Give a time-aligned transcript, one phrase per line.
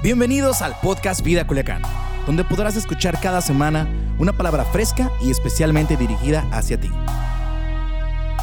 [0.00, 1.82] Bienvenidos al podcast Vida Culiacán,
[2.24, 6.88] donde podrás escuchar cada semana una palabra fresca y especialmente dirigida hacia ti.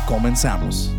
[0.05, 0.91] Comenzamos.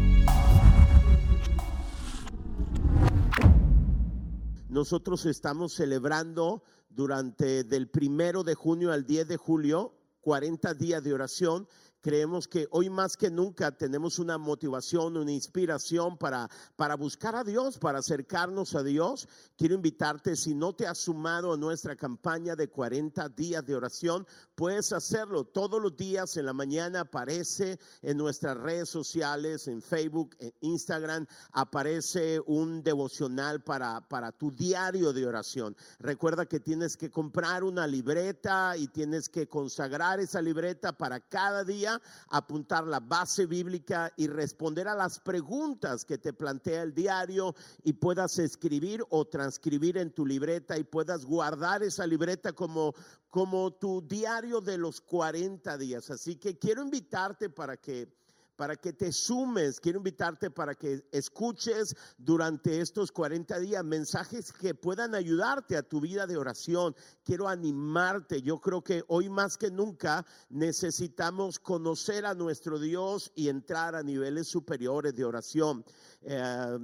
[4.70, 9.92] Nosotros estamos celebrando durante del primero de junio al 10 de julio
[10.22, 11.68] 40 días de oración
[12.06, 17.42] Creemos que hoy más que nunca tenemos una motivación, una inspiración para, para buscar a
[17.42, 19.26] Dios, para acercarnos a Dios.
[19.56, 24.24] Quiero invitarte, si no te has sumado a nuestra campaña de 40 días de oración,
[24.54, 25.46] puedes hacerlo.
[25.46, 31.26] Todos los días en la mañana aparece en nuestras redes sociales, en Facebook, en Instagram,
[31.50, 35.76] aparece un devocional para, para tu diario de oración.
[35.98, 41.64] Recuerda que tienes que comprar una libreta y tienes que consagrar esa libreta para cada
[41.64, 41.95] día
[42.28, 47.94] apuntar la base bíblica y responder a las preguntas que te plantea el diario y
[47.94, 52.94] puedas escribir o transcribir en tu libreta y puedas guardar esa libreta como,
[53.30, 56.10] como tu diario de los 40 días.
[56.10, 58.08] Así que quiero invitarte para que
[58.56, 59.78] para que te sumes.
[59.80, 66.00] Quiero invitarte para que escuches durante estos 40 días mensajes que puedan ayudarte a tu
[66.00, 66.96] vida de oración.
[67.22, 68.42] Quiero animarte.
[68.42, 74.02] Yo creo que hoy más que nunca necesitamos conocer a nuestro Dios y entrar a
[74.02, 75.84] niveles superiores de oración.
[76.22, 76.78] Eh,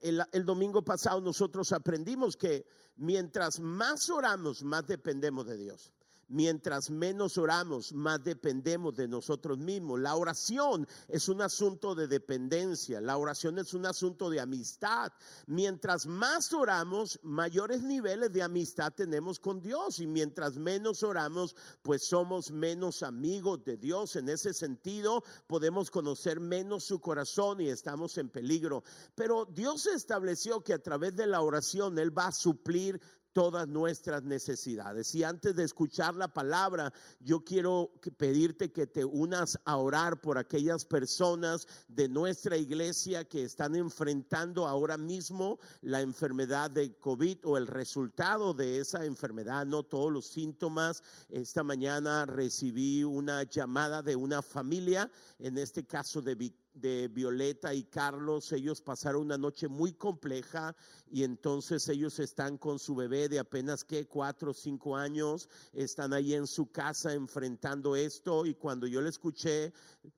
[0.00, 5.92] el, el domingo pasado nosotros aprendimos que mientras más oramos, más dependemos de Dios.
[6.28, 10.00] Mientras menos oramos, más dependemos de nosotros mismos.
[10.00, 15.12] La oración es un asunto de dependencia, la oración es un asunto de amistad.
[15.46, 22.06] Mientras más oramos, mayores niveles de amistad tenemos con Dios y mientras menos oramos, pues
[22.06, 24.16] somos menos amigos de Dios.
[24.16, 28.84] En ese sentido, podemos conocer menos su corazón y estamos en peligro.
[29.14, 33.00] Pero Dios estableció que a través de la oración Él va a suplir
[33.32, 35.14] todas nuestras necesidades.
[35.14, 40.38] Y antes de escuchar la palabra, yo quiero pedirte que te unas a orar por
[40.38, 47.56] aquellas personas de nuestra iglesia que están enfrentando ahora mismo la enfermedad de COVID o
[47.56, 51.02] el resultado de esa enfermedad, no todos los síntomas.
[51.28, 57.74] Esta mañana recibí una llamada de una familia, en este caso de Victoria de Violeta
[57.74, 60.74] y Carlos, ellos pasaron una noche muy compleja
[61.10, 66.12] y entonces ellos están con su bebé de apenas que cuatro o cinco años, están
[66.12, 69.72] ahí en su casa enfrentando esto y cuando yo le escuché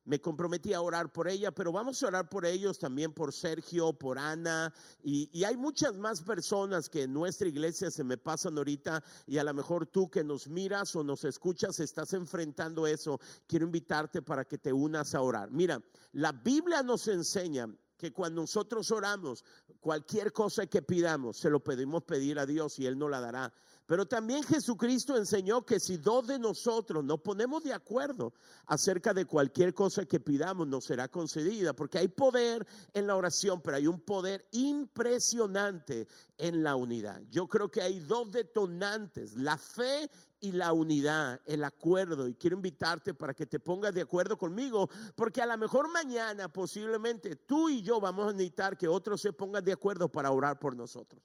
[0.05, 3.93] me comprometí a orar por ella, pero vamos a orar por ellos también por Sergio,
[3.93, 4.73] por Ana
[5.03, 9.39] y, y hay muchas más personas que en nuestra iglesia se me pasan ahorita y
[9.39, 14.23] a lo mejor tú que nos miras o nos escuchas estás enfrentando eso, quiero invitarte
[14.23, 15.51] para que te unas a orar.
[15.51, 15.83] Mira,
[16.13, 19.43] la Biblia nos enseña que cuando nosotros oramos,
[19.81, 23.51] cualquier cosa que pidamos, se lo pedimos pedir a Dios y Él nos la dará.
[23.87, 28.35] Pero también Jesucristo enseñó que si dos de nosotros nos ponemos de acuerdo
[28.67, 33.63] acerca de cualquier cosa que pidamos, nos será concedida, porque hay poder en la oración,
[33.63, 36.07] pero hay un poder impresionante
[36.37, 37.23] en la unidad.
[37.31, 40.11] Yo creo que hay dos detonantes, la fe
[40.45, 42.29] y la unidad, el acuerdo.
[42.29, 46.53] Y quiero invitarte para que te pongas de acuerdo conmigo, porque a lo mejor mañana
[46.53, 50.59] posiblemente tú y yo vamos a necesitar que otros se pongan de acuerdo para orar
[50.59, 51.23] por nosotros.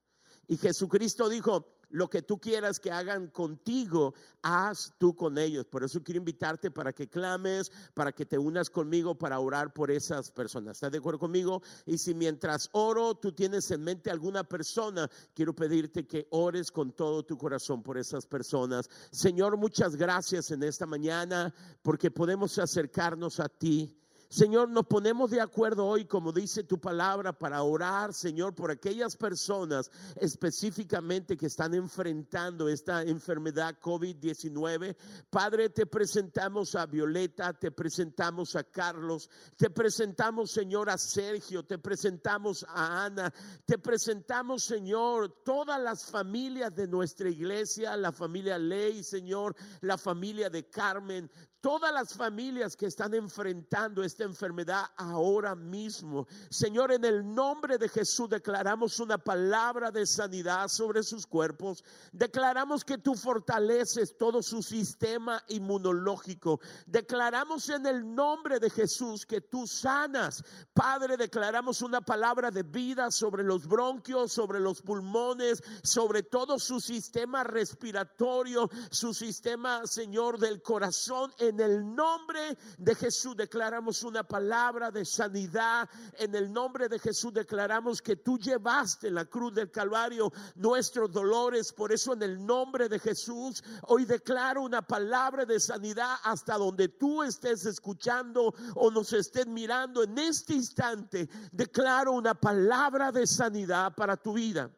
[0.47, 5.66] Y Jesucristo dijo, lo que tú quieras que hagan contigo, haz tú con ellos.
[5.66, 9.91] Por eso quiero invitarte para que clames, para que te unas conmigo para orar por
[9.91, 10.78] esas personas.
[10.78, 11.61] ¿Estás de acuerdo conmigo?
[11.85, 16.91] Y si mientras oro tú tienes en mente alguna persona, quiero pedirte que ores con
[16.94, 18.89] todo tu corazón por esas personas.
[19.11, 23.98] Señor, muchas gracias en esta mañana porque podemos acercarnos a ti.
[24.31, 29.17] Señor, nos ponemos de acuerdo hoy, como dice tu palabra, para orar, Señor, por aquellas
[29.17, 34.95] personas específicamente que están enfrentando esta enfermedad COVID-19.
[35.31, 41.79] Padre, te presentamos a Violeta, te presentamos a Carlos, te presentamos, Señor, a Sergio, te
[41.79, 43.34] presentamos a Ana,
[43.66, 50.52] te presentamos, Señor, todas las familias de nuestra iglesia, la familia Ley, Señor, la familia
[50.52, 51.31] de Carmen,
[51.61, 56.27] todas las familias que están enfrentando esta enfermedad ahora mismo.
[56.49, 61.83] Señor, en el nombre de Jesús declaramos una palabra de sanidad sobre sus cuerpos.
[62.11, 66.59] Declaramos que tú fortaleces todo su sistema inmunológico.
[66.85, 70.43] Declaramos en el nombre de Jesús que tú sanas.
[70.73, 76.79] Padre, declaramos una palabra de vida sobre los bronquios, sobre los pulmones, sobre todo su
[76.79, 84.91] sistema respiratorio, su sistema, Señor, del corazón en el nombre de Jesús declaramos una palabra
[84.91, 85.90] de sanidad.
[86.17, 91.11] En el nombre de Jesús declaramos que tú llevaste en la cruz del Calvario nuestros
[91.11, 91.72] dolores.
[91.73, 96.90] Por eso en el nombre de Jesús hoy declaro una palabra de sanidad hasta donde
[96.90, 100.03] tú estés escuchando o nos estés mirando.
[100.03, 104.70] En este instante declaro una palabra de sanidad para tu vida.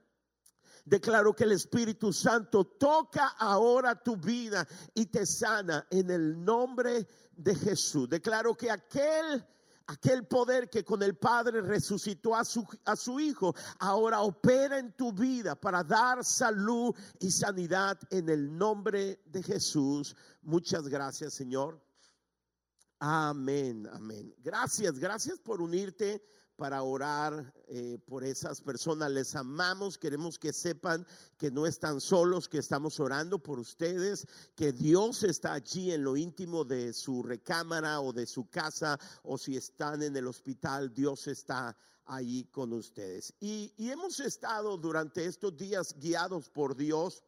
[0.86, 6.94] Declaro que el Espíritu Santo toca ahora tu vida y te sana en el nombre
[6.94, 7.08] de
[7.56, 8.10] Jesús.
[8.10, 9.46] Declaro que aquel
[9.88, 14.94] aquel poder que con el Padre resucitó a su, a su Hijo, ahora opera en
[14.94, 20.16] tu vida para dar salud y sanidad en el nombre de Jesús.
[20.42, 21.82] Muchas gracias, Señor.
[23.00, 24.34] Amén, amén.
[24.38, 26.24] Gracias, gracias por unirte
[26.62, 29.10] para orar eh, por esas personas.
[29.10, 34.72] Les amamos, queremos que sepan que no están solos, que estamos orando por ustedes, que
[34.72, 39.58] Dios está allí en lo íntimo de su recámara o de su casa, o si
[39.58, 41.76] están en el hospital, Dios está
[42.06, 43.34] ahí con ustedes.
[43.40, 47.24] Y, y hemos estado durante estos días guiados por Dios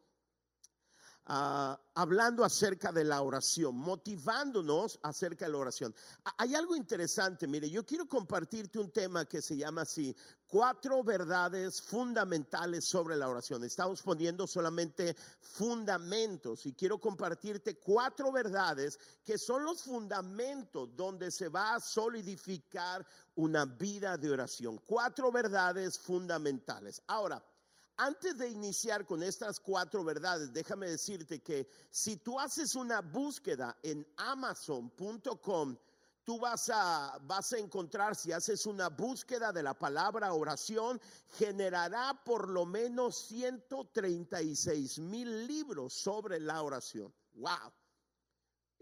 [1.26, 5.94] Ah, hablando acerca de la oración, motivándonos acerca de la oración.
[6.36, 10.14] Hay algo interesante, mire, yo quiero compartirte un tema que se llama así,
[10.46, 13.64] cuatro verdades fundamentales sobre la oración.
[13.64, 21.48] Estamos poniendo solamente fundamentos y quiero compartirte cuatro verdades que son los fundamentos donde se
[21.48, 23.06] va a solidificar
[23.36, 24.78] una vida de oración.
[24.84, 27.00] Cuatro verdades fundamentales.
[27.06, 27.42] Ahora,
[27.96, 33.76] antes de iniciar con estas cuatro verdades, déjame decirte que si tú haces una búsqueda
[33.82, 35.76] en amazon.com,
[36.24, 41.00] tú vas a, vas a encontrar, si haces una búsqueda de la palabra oración,
[41.38, 47.14] generará por lo menos 136 mil libros sobre la oración.
[47.34, 47.72] ¡Wow!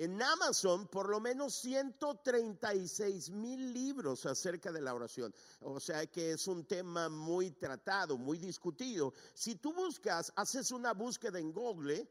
[0.02, 5.32] En Amazon, por lo menos 136 mil libros acerca de la oración.
[5.60, 9.14] O sea que es un tema muy tratado, muy discutido.
[9.32, 12.08] Si tú buscas, haces una búsqueda en Google,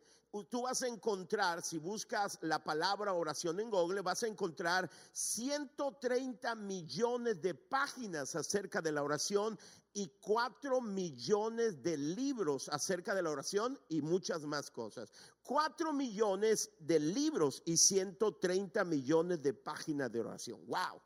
[0.50, 6.56] tú vas a encontrar, si buscas la palabra oración en Google, vas a encontrar 130
[6.56, 9.60] millones de páginas acerca de la oración
[9.94, 15.12] y 4 millones de libros acerca de la oración y muchas más cosas.
[15.44, 20.66] 4 millones de libros y 130 millones de páginas de oración.
[20.68, 21.02] ¡Wow!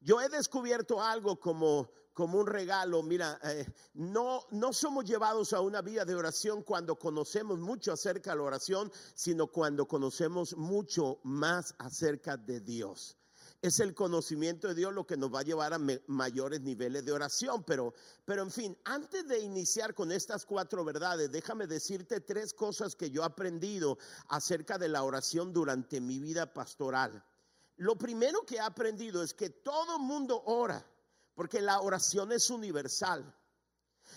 [0.00, 3.02] Yo he descubierto algo como, como un regalo.
[3.02, 8.30] Mira, eh, no, no somos llevados a una vida de oración cuando conocemos mucho acerca
[8.30, 13.19] de la oración, sino cuando conocemos mucho más acerca de Dios
[13.62, 17.12] es el conocimiento de Dios lo que nos va a llevar a mayores niveles de
[17.12, 17.62] oración.
[17.64, 17.92] Pero,
[18.24, 23.10] pero en fin, antes de iniciar con estas cuatro verdades, déjame decirte tres cosas que
[23.10, 23.98] yo he aprendido
[24.28, 27.22] acerca de la oración durante mi vida pastoral.
[27.76, 30.86] Lo primero que he aprendido es que todo mundo ora,
[31.34, 33.34] porque la oración es universal.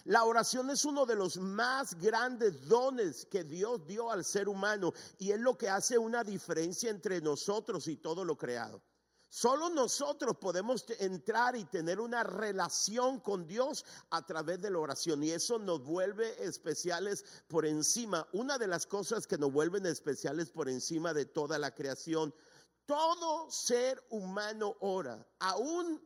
[0.06, 4.94] La oración es uno de los más grandes dones que Dios dio al ser humano
[5.18, 8.82] y es lo que hace una diferencia entre nosotros y todo lo creado.
[9.36, 15.24] Solo nosotros podemos entrar y tener una relación con Dios a través de la oración
[15.24, 18.28] y eso nos vuelve especiales por encima.
[18.34, 22.32] Una de las cosas que nos vuelven especiales por encima de toda la creación.
[22.86, 26.00] Todo ser humano ora, aún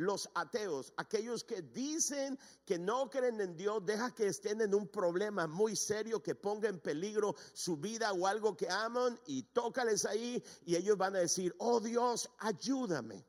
[0.00, 4.88] los ateos, aquellos que dicen que no creen en Dios, deja que estén en un
[4.88, 10.06] problema muy serio que ponga en peligro su vida o algo que aman y tócales
[10.06, 13.26] ahí y ellos van a decir, oh Dios, ayúdame.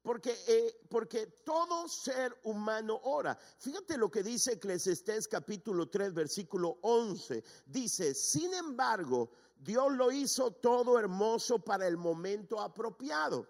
[0.00, 3.36] Porque, eh, porque todo ser humano ora.
[3.58, 7.42] Fíjate lo que dice Eclesiastés capítulo 3, versículo 11.
[7.66, 13.48] Dice, sin embargo, Dios lo hizo todo hermoso para el momento apropiado.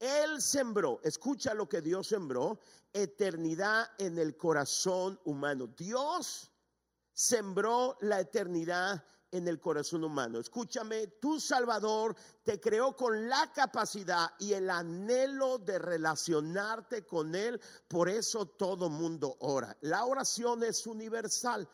[0.00, 2.58] Él sembró, escucha lo que Dios sembró,
[2.92, 5.66] eternidad en el corazón humano.
[5.76, 6.50] Dios
[7.12, 10.40] sembró la eternidad en el corazón humano.
[10.40, 17.60] Escúchame, tu Salvador te creó con la capacidad y el anhelo de relacionarte con Él.
[17.86, 19.76] Por eso todo mundo ora.
[19.82, 21.68] La oración es universal.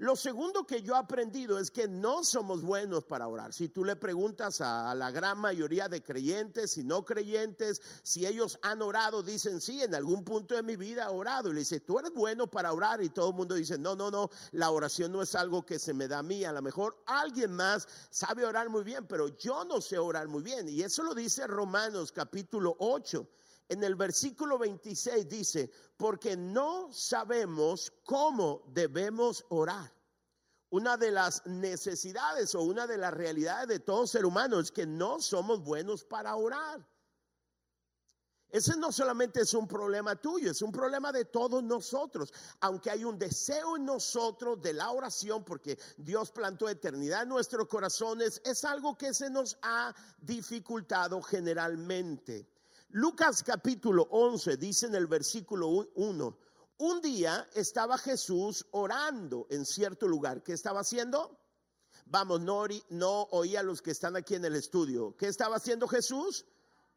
[0.00, 3.52] Lo segundo que yo he aprendido es que no somos buenos para orar.
[3.52, 8.58] Si tú le preguntas a, la gran mayoría de creyentes y no creyentes, si ellos
[8.62, 11.50] han orado, dicen, sí, en algún punto de mi vida he orado.
[11.50, 13.02] Y le dice, tú eres bueno para orar.
[13.02, 15.92] Y todo el mundo dice, no, no, no, la oración no es algo que se
[15.92, 16.44] me da a mí.
[16.44, 20.42] A lo mejor alguien más sabe orar muy bien, pero yo no sé orar muy
[20.42, 20.66] bien.
[20.66, 23.28] Y eso lo dice Romanos capítulo 8
[23.70, 29.94] en el versículo 26 dice, porque no sabemos cómo debemos orar.
[30.70, 34.86] Una de las necesidades o una de las realidades de todo ser humano es que
[34.86, 36.84] no somos buenos para orar.
[38.48, 42.32] Ese no solamente es un problema tuyo, es un problema de todos nosotros.
[42.58, 47.68] Aunque hay un deseo en nosotros de la oración, porque Dios plantó eternidad en nuestros
[47.68, 52.48] corazones, es algo que se nos ha dificultado generalmente.
[52.92, 56.38] Lucas capítulo 11 dice en el versículo 1,
[56.78, 60.42] un día estaba Jesús orando en cierto lugar.
[60.42, 61.38] ¿Qué estaba haciendo?
[62.06, 65.16] Vamos, no, no a los que están aquí en el estudio.
[65.16, 66.44] ¿Qué estaba haciendo Jesús?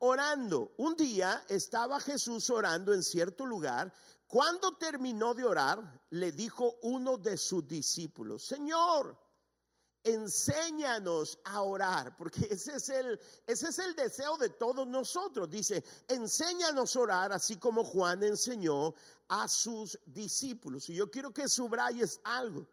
[0.05, 0.73] orando.
[0.77, 3.93] Un día estaba Jesús orando en cierto lugar.
[4.27, 9.17] Cuando terminó de orar, le dijo uno de sus discípulos, Señor,
[10.03, 15.49] enséñanos a orar, porque ese es el ese es el deseo de todos nosotros.
[15.49, 18.93] Dice, enséñanos a orar así como Juan enseñó
[19.27, 20.89] a sus discípulos.
[20.89, 22.67] Y yo quiero que subrayes algo.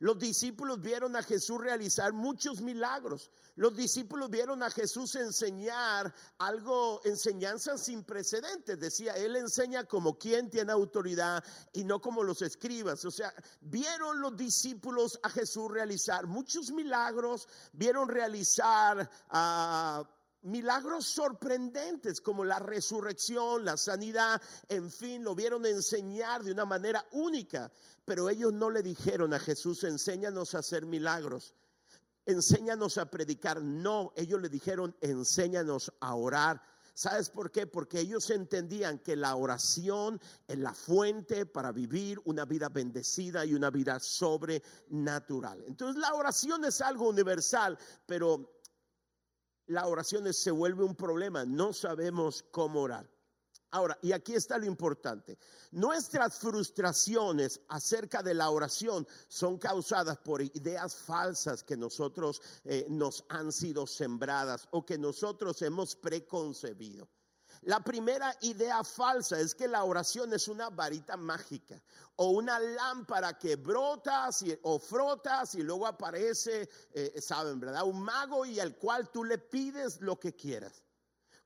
[0.00, 3.30] Los discípulos vieron a Jesús realizar muchos milagros.
[3.56, 8.78] Los discípulos vieron a Jesús enseñar algo, enseñanzas sin precedentes.
[8.78, 13.04] Decía, Él enseña como quien tiene autoridad y no como los escribas.
[13.04, 19.10] O sea, vieron los discípulos a Jesús realizar muchos milagros, vieron realizar...
[19.30, 20.08] ah,
[20.42, 27.04] milagros sorprendentes como la resurrección, la sanidad, en fin, lo vieron enseñar de una manera
[27.12, 27.70] única,
[28.04, 31.54] pero ellos no le dijeron a Jesús, enséñanos a hacer milagros,
[32.26, 36.62] enséñanos a predicar, no, ellos le dijeron, enséñanos a orar.
[36.98, 37.68] ¿Sabes por qué?
[37.68, 43.54] Porque ellos entendían que la oración es la fuente para vivir una vida bendecida y
[43.54, 45.62] una vida sobrenatural.
[45.68, 48.57] Entonces la oración es algo universal, pero
[49.68, 53.08] la oración se vuelve un problema, no sabemos cómo orar.
[53.70, 55.38] Ahora, y aquí está lo importante,
[55.72, 63.24] nuestras frustraciones acerca de la oración son causadas por ideas falsas que nosotros eh, nos
[63.28, 67.08] han sido sembradas o que nosotros hemos preconcebido.
[67.62, 71.80] La primera idea falsa es que la oración es una varita mágica
[72.16, 77.84] o una lámpara que brotas o frotas y luego aparece, eh, saben, ¿verdad?
[77.84, 80.82] Un mago y al cual tú le pides lo que quieras.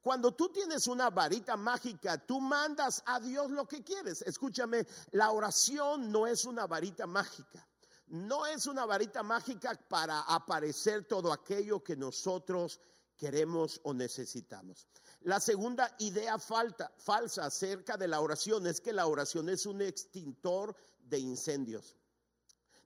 [0.03, 4.23] Cuando tú tienes una varita mágica, tú mandas a Dios lo que quieres.
[4.23, 7.67] Escúchame, la oración no es una varita mágica.
[8.09, 12.81] No es una varita mágica para aparecer todo aquello que nosotros
[13.17, 14.89] queremos o necesitamos.
[15.25, 20.75] La segunda idea falsa acerca de la oración es que la oración es un extintor
[20.99, 21.97] de incendios.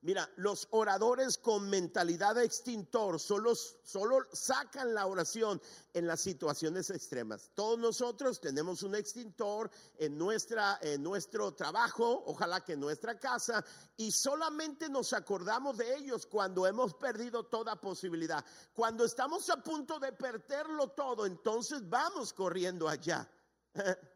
[0.06, 5.60] Mira, los oradores con mentalidad de extintor solo, solo, sacan la oración
[5.94, 7.50] en las situaciones extremas.
[7.56, 13.64] Todos nosotros tenemos un extintor en, nuestra, en nuestro trabajo, ojalá que en nuestra casa,
[13.96, 18.44] y solamente nos acordamos de ellos cuando hemos perdido toda posibilidad.
[18.74, 23.28] Cuando estamos a punto de perderlo todo, entonces vamos corriendo allá.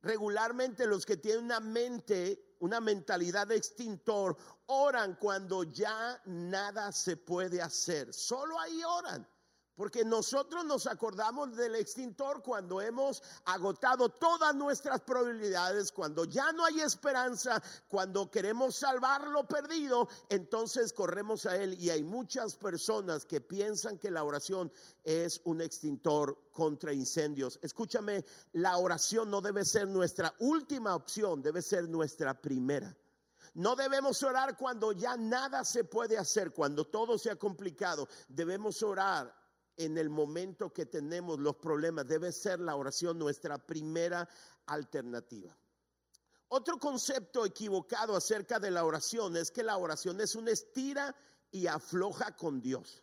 [0.00, 7.16] Regularmente los que tienen una mente, una mentalidad de extintor, oran cuando ya nada se
[7.16, 8.14] puede hacer.
[8.14, 9.28] Solo ahí oran.
[9.74, 16.64] Porque nosotros nos acordamos del extintor cuando hemos agotado todas nuestras probabilidades, cuando ya no
[16.64, 21.74] hay esperanza, cuando queremos salvar lo perdido, entonces corremos a Él.
[21.80, 24.70] Y hay muchas personas que piensan que la oración
[25.04, 27.58] es un extintor contra incendios.
[27.62, 32.94] Escúchame, la oración no debe ser nuestra última opción, debe ser nuestra primera.
[33.54, 38.08] No debemos orar cuando ya nada se puede hacer, cuando todo se ha complicado.
[38.28, 39.41] Debemos orar
[39.84, 42.06] en el momento que tenemos los problemas.
[42.06, 44.28] Debe ser la oración nuestra primera
[44.66, 45.56] alternativa.
[46.48, 51.16] Otro concepto equivocado acerca de la oración es que la oración es una estira
[51.50, 53.02] y afloja con Dios.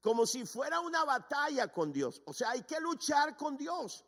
[0.00, 2.22] Como si fuera una batalla con Dios.
[2.26, 4.04] O sea, hay que luchar con Dios.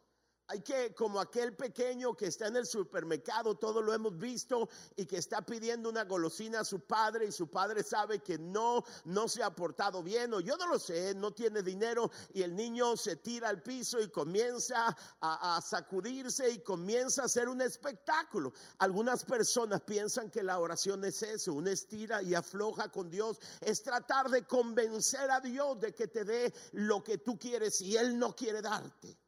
[0.50, 5.05] Hay que, como aquel pequeño que está en el supermercado, todo lo hemos visto, y
[5.05, 9.28] que está pidiendo una golosina a su padre y su padre sabe que no, no
[9.28, 12.97] se ha portado bien, o yo no lo sé, no tiene dinero, y el niño
[12.97, 18.55] se tira al piso y comienza a, a sacudirse y comienza a hacer un espectáculo.
[18.78, 23.83] Algunas personas piensan que la oración es eso, una estira y afloja con Dios, es
[23.83, 28.19] tratar de convencer a Dios de que te dé lo que tú quieres y Él
[28.19, 29.27] no quiere darte.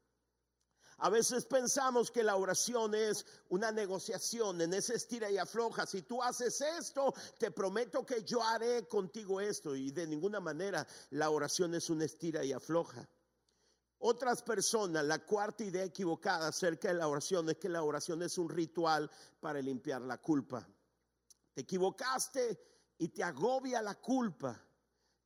[1.02, 5.87] A veces pensamos que la oración es una negociación en ese estira y afloja.
[5.87, 9.75] Si tú haces esto, te prometo que yo haré contigo esto.
[9.75, 13.09] Y de ninguna manera la oración es una estira y afloja.
[14.00, 18.37] Otras personas, la cuarta idea equivocada acerca de la oración es que la oración es
[18.37, 20.69] un ritual para limpiar la culpa.
[21.54, 22.61] Te equivocaste
[22.99, 24.62] y te agobia la culpa.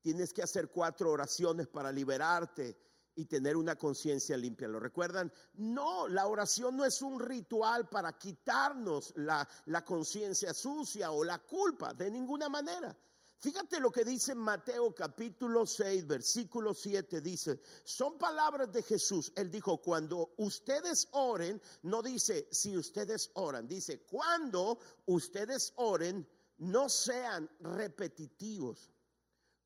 [0.00, 2.76] Tienes que hacer cuatro oraciones para liberarte
[3.16, 4.68] y tener una conciencia limpia.
[4.68, 5.32] ¿Lo recuerdan?
[5.54, 11.38] No, la oración no es un ritual para quitarnos la, la conciencia sucia o la
[11.38, 12.96] culpa, de ninguna manera.
[13.38, 19.32] Fíjate lo que dice Mateo capítulo 6, versículo 7, dice, son palabras de Jesús.
[19.36, 26.88] Él dijo, cuando ustedes oren, no dice si ustedes oran, dice, cuando ustedes oren, no
[26.88, 28.93] sean repetitivos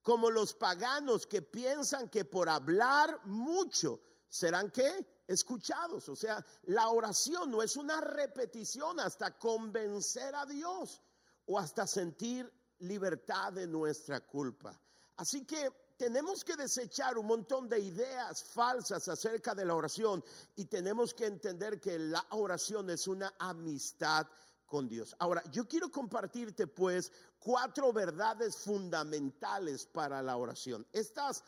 [0.09, 5.07] como los paganos que piensan que por hablar mucho serán qué?
[5.27, 6.09] Escuchados.
[6.09, 11.03] O sea, la oración no es una repetición hasta convencer a Dios
[11.45, 14.81] o hasta sentir libertad de nuestra culpa.
[15.17, 20.25] Así que tenemos que desechar un montón de ideas falsas acerca de la oración
[20.57, 24.27] y tenemos que entender que la oración es una amistad
[24.69, 25.17] con Dios.
[25.19, 27.11] Ahora, yo quiero compartirte pues
[27.41, 30.87] cuatro verdades fundamentales para la oración.
[30.93, 31.43] Estas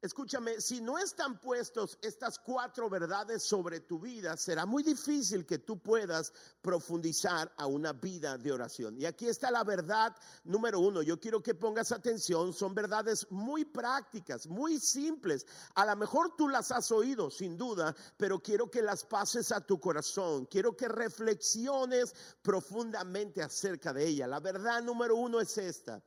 [0.00, 5.58] Escúchame, si no están puestos estas cuatro verdades sobre tu vida, será muy difícil que
[5.58, 8.96] tú puedas profundizar a una vida de oración.
[8.96, 10.14] Y aquí está la verdad
[10.44, 11.02] número uno.
[11.02, 12.52] Yo quiero que pongas atención.
[12.52, 15.44] Son verdades muy prácticas, muy simples.
[15.74, 19.60] A lo mejor tú las has oído, sin duda, pero quiero que las pases a
[19.60, 20.46] tu corazón.
[20.46, 24.28] Quiero que reflexiones profundamente acerca de ella.
[24.28, 26.00] La verdad número uno es esta.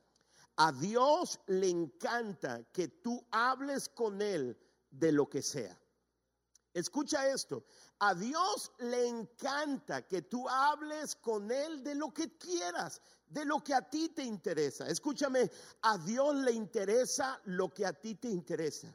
[0.56, 4.56] A Dios le encanta que tú hables con Él
[4.90, 5.78] de lo que sea.
[6.74, 7.64] Escucha esto.
[7.98, 13.62] A Dios le encanta que tú hables con Él de lo que quieras, de lo
[13.62, 14.86] que a ti te interesa.
[14.88, 15.50] Escúchame,
[15.82, 18.94] a Dios le interesa lo que a ti te interesa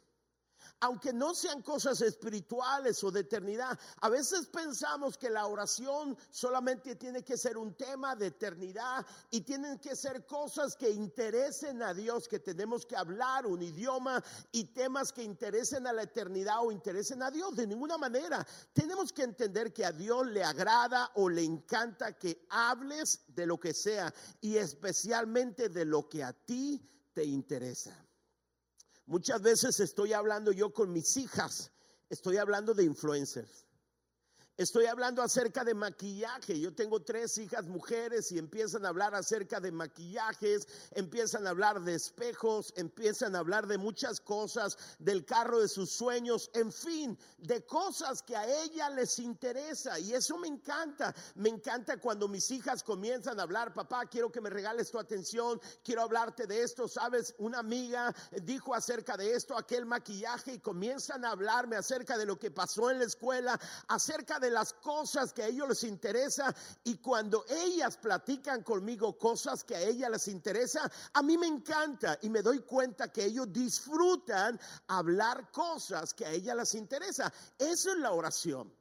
[0.80, 3.78] aunque no sean cosas espirituales o de eternidad.
[4.02, 9.42] A veces pensamos que la oración solamente tiene que ser un tema de eternidad y
[9.42, 14.66] tienen que ser cosas que interesen a Dios, que tenemos que hablar un idioma y
[14.66, 17.56] temas que interesen a la eternidad o interesen a Dios.
[17.56, 18.46] De ninguna manera.
[18.74, 23.60] Tenemos que entender que a Dios le agrada o le encanta que hables de lo
[23.60, 26.82] que sea y especialmente de lo que a ti
[27.14, 28.07] te interesa.
[29.08, 31.72] Muchas veces estoy hablando yo con mis hijas,
[32.10, 33.67] estoy hablando de influencers.
[34.58, 36.60] Estoy hablando acerca de maquillaje.
[36.60, 41.80] Yo tengo tres hijas mujeres y empiezan a hablar acerca de maquillajes, empiezan a hablar
[41.82, 47.16] de espejos, empiezan a hablar de muchas cosas, del carro de sus sueños, en fin,
[47.38, 50.00] de cosas que a ella les interesa.
[50.00, 51.14] Y eso me encanta.
[51.36, 55.62] Me encanta cuando mis hijas comienzan a hablar, papá, quiero que me regales tu atención,
[55.84, 56.88] quiero hablarte de esto.
[56.88, 62.26] Sabes, una amiga dijo acerca de esto, aquel maquillaje, y comienzan a hablarme acerca de
[62.26, 66.54] lo que pasó en la escuela, acerca de las cosas que a ellos les interesa
[66.84, 72.18] y cuando ellas platican conmigo cosas que a ellas les interesa, a mí me encanta
[72.22, 77.32] y me doy cuenta que ellos disfrutan hablar cosas que a ellas les interesa.
[77.58, 78.74] Eso es la oración.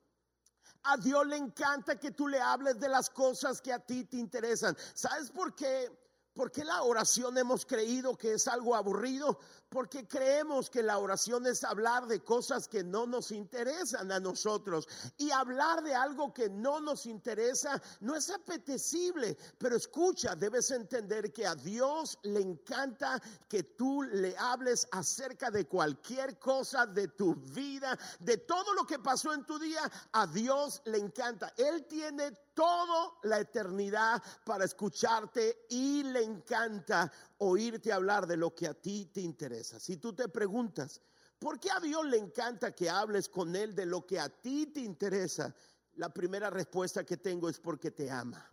[0.84, 4.18] A Dios le encanta que tú le hables de las cosas que a ti te
[4.18, 4.76] interesan.
[4.94, 5.90] ¿Sabes por qué?
[6.32, 9.38] ¿Por qué la oración hemos creído que es algo aburrido?
[9.76, 14.88] Porque creemos que la oración es hablar de cosas que no nos interesan a nosotros.
[15.18, 19.36] Y hablar de algo que no nos interesa no es apetecible.
[19.58, 25.66] Pero escucha, debes entender que a Dios le encanta que tú le hables acerca de
[25.66, 29.82] cualquier cosa de tu vida, de todo lo que pasó en tu día.
[30.12, 31.52] A Dios le encanta.
[31.54, 38.66] Él tiene toda la eternidad para escucharte y le encanta oírte hablar de lo que
[38.66, 39.78] a ti te interesa.
[39.80, 41.00] Si tú te preguntas,
[41.38, 44.66] ¿por qué a Dios le encanta que hables con Él de lo que a ti
[44.66, 45.54] te interesa?
[45.94, 48.52] La primera respuesta que tengo es porque te ama.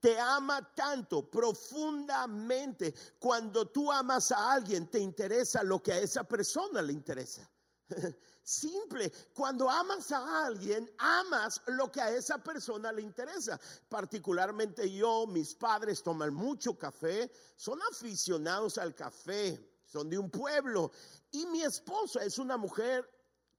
[0.00, 2.94] Te ama tanto, profundamente.
[3.18, 7.50] Cuando tú amas a alguien, te interesa lo que a esa persona le interesa.
[8.48, 13.60] Simple, cuando amas a alguien, amas lo que a esa persona le interesa.
[13.90, 20.90] Particularmente yo, mis padres toman mucho café, son aficionados al café, son de un pueblo.
[21.30, 23.06] Y mi esposa es una mujer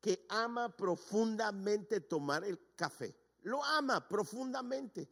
[0.02, 3.16] que ama profundamente tomar el café.
[3.44, 5.08] Lo ama profundamente.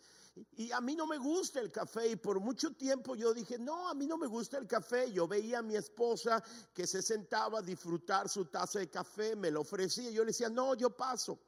[0.55, 3.89] Y a mí no me gusta el café y por mucho tiempo yo dije, no,
[3.89, 5.11] a mí no me gusta el café.
[5.11, 9.51] Yo veía a mi esposa que se sentaba a disfrutar su taza de café, me
[9.51, 10.11] lo ofrecía.
[10.11, 11.39] Yo le decía, no, yo paso.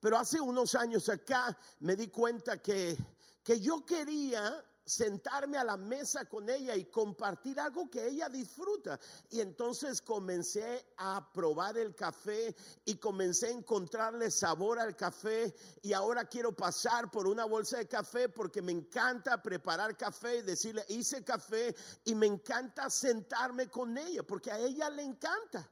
[0.00, 2.96] Pero hace unos años acá me di cuenta que,
[3.42, 8.98] que yo quería sentarme a la mesa con ella y compartir algo que ella disfruta.
[9.30, 15.92] Y entonces comencé a probar el café y comencé a encontrarle sabor al café y
[15.92, 20.84] ahora quiero pasar por una bolsa de café porque me encanta preparar café y decirle,
[20.88, 21.74] hice café
[22.04, 25.68] y me encanta sentarme con ella porque a ella le encanta.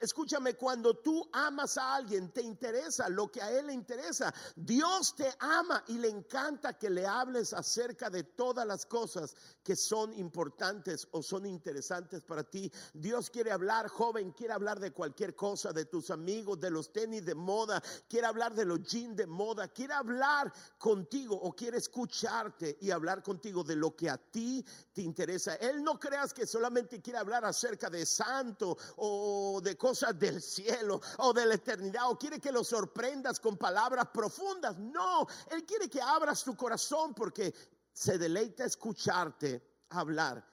[0.00, 4.32] Escúchame, cuando tú amas a alguien, te interesa lo que a él le interesa.
[4.54, 9.74] Dios te ama y le encanta que le hables acerca de todas las cosas que
[9.76, 12.70] son importantes o son interesantes para ti.
[12.94, 17.24] Dios quiere hablar, joven, quiere hablar de cualquier cosa, de tus amigos, de los tenis
[17.24, 22.78] de moda, quiere hablar de los jeans de moda, quiere hablar contigo o quiere escucharte
[22.80, 25.56] y hablar contigo de lo que a ti te interesa.
[25.56, 30.42] Él no creas que solamente quiere hablar acerca de santo o de cosas cosas del
[30.42, 34.76] cielo o de la eternidad o quiere que lo sorprendas con palabras profundas.
[34.76, 37.54] No, Él quiere que abras tu corazón porque
[37.90, 40.46] se deleita escucharte hablar.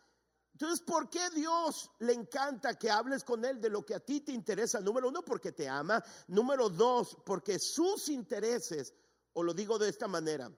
[0.53, 4.21] Entonces, ¿por qué Dios le encanta que hables con Él de lo que a ti
[4.21, 4.79] te interesa?
[4.79, 6.01] Número uno, porque te ama.
[6.27, 8.93] Número dos, porque sus intereses,
[9.33, 10.49] o lo digo de esta manera,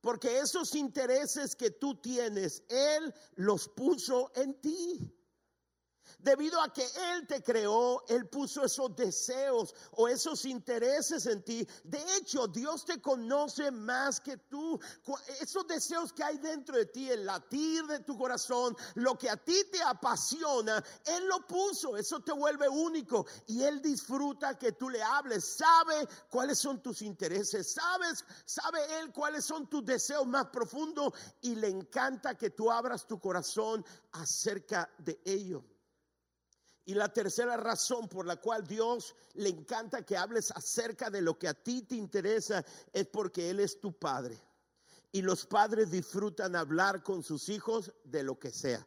[0.00, 5.12] porque esos intereses que tú tienes, Él los puso en ti.
[6.18, 11.66] Debido a que Él te creó, Él puso esos deseos o esos intereses en ti.
[11.84, 14.78] De hecho, Dios te conoce más que tú.
[15.40, 19.36] Esos deseos que hay dentro de ti, el latir de tu corazón, lo que a
[19.36, 21.96] ti te apasiona, Él lo puso.
[21.96, 23.26] Eso te vuelve único.
[23.46, 25.44] Y Él disfruta que tú le hables.
[25.44, 27.72] Sabe cuáles son tus intereses.
[27.72, 31.12] Sabes, sabe Él cuáles son tus deseos más profundos.
[31.42, 35.64] Y le encanta que tú abras tu corazón acerca de ello.
[36.86, 41.36] Y la tercera razón por la cual Dios le encanta que hables acerca de lo
[41.36, 44.40] que a ti te interesa es porque Él es tu Padre.
[45.10, 48.86] Y los padres disfrutan hablar con sus hijos de lo que sea,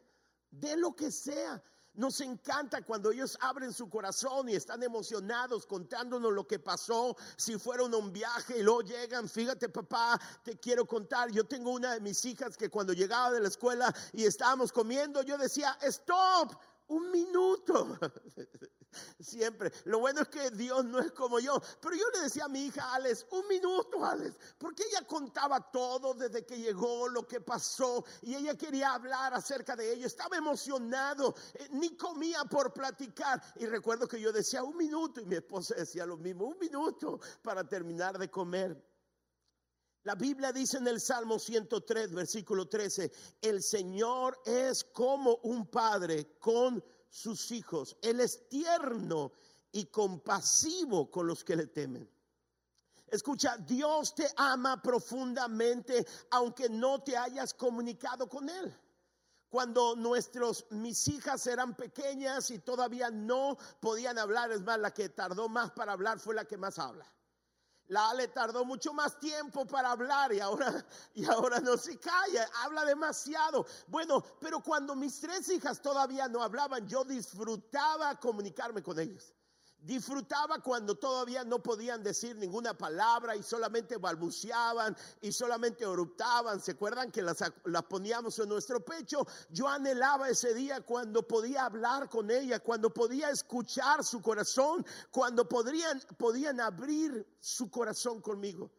[0.50, 1.62] de lo que sea.
[1.94, 7.58] Nos encanta cuando ellos abren su corazón y están emocionados contándonos lo que pasó, si
[7.58, 11.94] fueron a un viaje y luego llegan, fíjate papá, te quiero contar, yo tengo una
[11.94, 16.54] de mis hijas que cuando llegaba de la escuela y estábamos comiendo, yo decía, stop,
[16.90, 17.98] un minuto.
[19.20, 19.72] Siempre.
[19.84, 21.60] Lo bueno es que Dios no es como yo.
[21.80, 24.36] Pero yo le decía a mi hija Alex, un minuto, Alex.
[24.58, 28.04] Porque ella contaba todo desde que llegó, lo que pasó.
[28.22, 30.06] Y ella quería hablar acerca de ello.
[30.06, 31.34] Estaba emocionado.
[31.54, 33.40] Eh, ni comía por platicar.
[33.56, 35.20] Y recuerdo que yo decía un minuto.
[35.20, 38.89] Y mi esposa decía lo mismo, un minuto para terminar de comer.
[40.04, 46.38] La Biblia dice en el Salmo 103, versículo 13, el Señor es como un padre
[46.38, 47.96] con sus hijos.
[48.00, 49.32] Él es tierno
[49.72, 52.08] y compasivo con los que le temen.
[53.08, 58.74] Escucha, Dios te ama profundamente aunque no te hayas comunicado con Él.
[59.50, 65.08] Cuando nuestros, mis hijas eran pequeñas y todavía no podían hablar, es más, la que
[65.08, 67.04] tardó más para hablar fue la que más habla.
[67.90, 72.48] La Ale tardó mucho más tiempo para hablar y ahora, y ahora no se calla,
[72.62, 73.66] habla demasiado.
[73.88, 79.34] Bueno, pero cuando mis tres hijas todavía no hablaban, yo disfrutaba comunicarme con ellos.
[79.82, 86.60] Disfrutaba cuando todavía no podían decir ninguna palabra y solamente balbuceaban y solamente eruptaban.
[86.60, 89.26] ¿Se acuerdan que las, las, poníamos en nuestro pecho?
[89.48, 95.48] Yo anhelaba ese día cuando podía hablar con ella, cuando podía escuchar su corazón, cuando
[95.48, 98.70] podrían, podían abrir su corazón conmigo.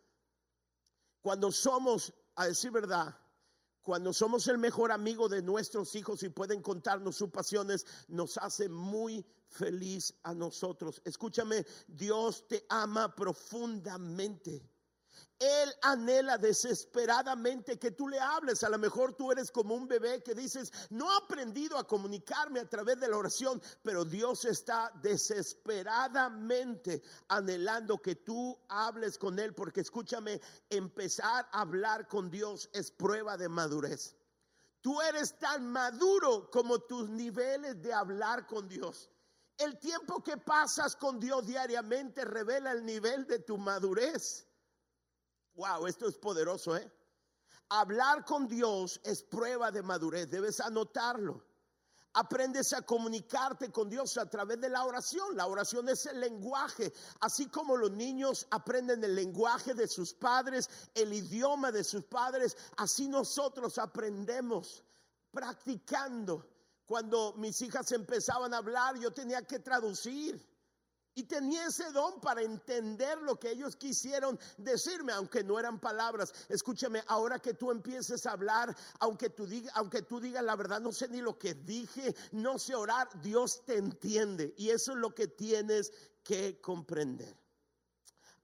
[1.22, 3.16] Cuando somos, a decir verdad,
[3.84, 8.70] cuando somos el mejor amigo de nuestros hijos y pueden contarnos sus pasiones, nos hace
[8.70, 11.02] muy feliz a nosotros.
[11.04, 14.71] Escúchame, Dios te ama profundamente.
[15.42, 18.64] Él anhela desesperadamente que tú le hables.
[18.64, 22.60] A lo mejor tú eres como un bebé que dices, no he aprendido a comunicarme
[22.60, 29.56] a través de la oración, pero Dios está desesperadamente anhelando que tú hables con Él,
[29.56, 34.16] porque escúchame, empezar a hablar con Dios es prueba de madurez.
[34.82, 39.10] Tú eres tan maduro como tus niveles de hablar con Dios.
[39.58, 44.46] El tiempo que pasas con Dios diariamente revela el nivel de tu madurez.
[45.56, 46.92] Wow, esto es poderoso, ¿eh?
[47.70, 51.46] Hablar con Dios es prueba de madurez, debes anotarlo.
[52.14, 55.38] Aprendes a comunicarte con Dios a través de la oración.
[55.38, 56.92] La oración es el lenguaje.
[57.22, 62.58] Así como los niños aprenden el lenguaje de sus padres, el idioma de sus padres,
[62.76, 64.84] así nosotros aprendemos
[65.32, 66.46] practicando.
[66.86, 70.46] Cuando mis hijas empezaban a hablar, yo tenía que traducir.
[71.14, 76.34] Y tenía ese don para entender lo que ellos quisieron decirme, aunque no eran palabras.
[76.48, 80.80] Escúchame, ahora que tú empieces a hablar, aunque tú, diga, aunque tú digas la verdad,
[80.80, 84.54] no sé ni lo que dije, no sé orar, Dios te entiende.
[84.58, 85.92] Y eso es lo que tienes
[86.24, 87.38] que comprender.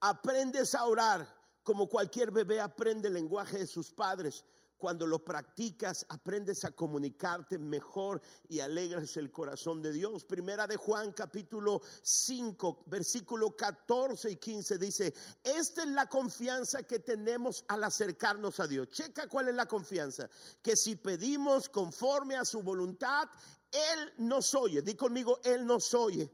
[0.00, 4.44] Aprendes a orar como cualquier bebé aprende el lenguaje de sus padres
[4.78, 10.24] cuando lo practicas, aprendes a comunicarte mejor y alegras el corazón de Dios.
[10.24, 17.00] Primera de Juan capítulo 5, versículo 14 y 15 dice, esta es la confianza que
[17.00, 18.88] tenemos al acercarnos a Dios.
[18.90, 20.30] Checa cuál es la confianza.
[20.62, 23.28] Que si pedimos conforme a su voluntad,
[23.70, 24.82] Él nos oye.
[24.82, 26.30] Di conmigo, Él nos oye.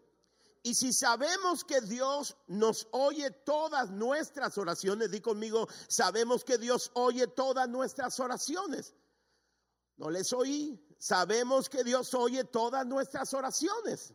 [0.66, 6.90] Y si sabemos que Dios nos oye todas nuestras oraciones, di conmigo, sabemos que Dios
[6.94, 8.94] oye todas nuestras oraciones.
[9.98, 14.14] No les oí, sabemos que Dios oye todas nuestras oraciones.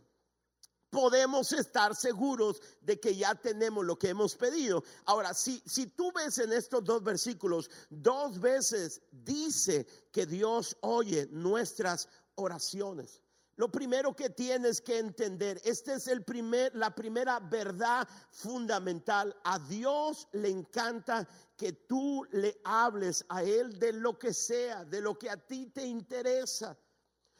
[0.90, 4.84] Podemos estar seguros de que ya tenemos lo que hemos pedido.
[5.06, 11.28] Ahora, si, si tú ves en estos dos versículos, dos veces dice que Dios oye
[11.30, 13.22] nuestras oraciones.
[13.60, 19.36] Lo primero que tienes que entender, esta es el primer, la primera verdad fundamental.
[19.44, 25.02] A Dios le encanta que tú le hables a Él de lo que sea, de
[25.02, 26.78] lo que a ti te interesa.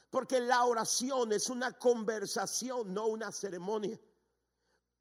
[0.10, 3.98] Porque la oración es una conversación, no una ceremonia.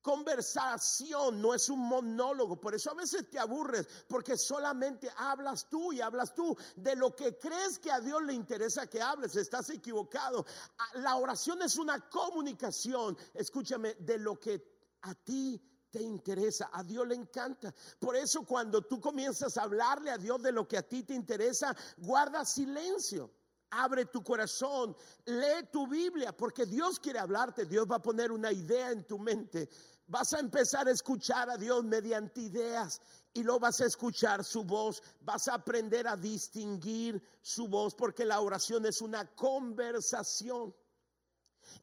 [0.08, 5.92] Conversación no es un monólogo, por eso a veces te aburres, porque solamente hablas tú
[5.92, 9.68] y hablas tú de lo que crees que a Dios le interesa que hables, estás
[9.68, 10.46] equivocado.
[10.94, 17.06] La oración es una comunicación, escúchame, de lo que a ti te interesa, a Dios
[17.06, 17.74] le encanta.
[17.98, 21.12] Por eso cuando tú comienzas a hablarle a Dios de lo que a ti te
[21.12, 23.30] interesa, guarda silencio.
[23.72, 28.50] Abre tu corazón, lee tu Biblia, porque Dios quiere hablarte, Dios va a poner una
[28.50, 29.68] idea en tu mente
[30.08, 33.00] Vas a empezar a escuchar a Dios mediante ideas
[33.34, 35.02] y lo vas a escuchar su voz.
[35.20, 40.74] Vas a aprender a distinguir su voz porque la oración es una conversación.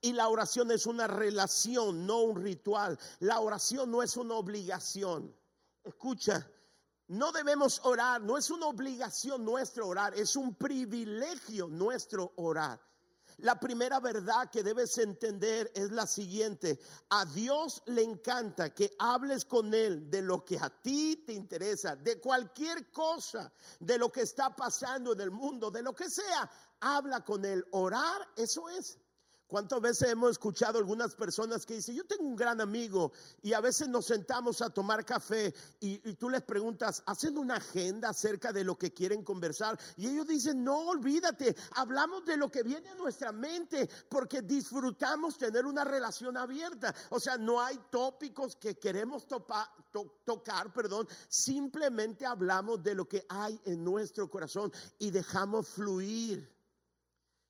[0.02, 2.98] Y la oración es una relación, no un ritual.
[3.20, 5.32] La oración no es una obligación.
[5.84, 6.50] Escucha,
[7.08, 12.82] no debemos orar, no es una obligación nuestro orar, es un privilegio nuestro orar.
[13.40, 16.80] La primera verdad que debes entender es la siguiente.
[17.10, 21.96] A Dios le encanta que hables con Él de lo que a ti te interesa,
[21.96, 26.50] de cualquier cosa, de lo que está pasando en el mundo, de lo que sea.
[26.80, 27.66] Habla con Él.
[27.72, 28.98] Orar, eso es.
[29.48, 33.12] ¿Cuántas veces hemos escuchado algunas personas que dicen, yo tengo un gran amigo
[33.44, 38.10] y a veces nos sentamos a tomar café y, tú les preguntas, ¿hacen una agenda
[38.10, 39.80] acerca de lo que quieren conversar?
[39.98, 45.38] Y ellos dicen, no, olvídate, hablamos de lo que viene a nuestra mente porque disfrutamos
[45.38, 46.96] tener una relación abierta.
[47.12, 53.62] O sea, no hay tópicos que queremos tocar, perdón, simplemente hablamos de lo que hay
[53.66, 56.52] en nuestro corazón y dejamos fluir.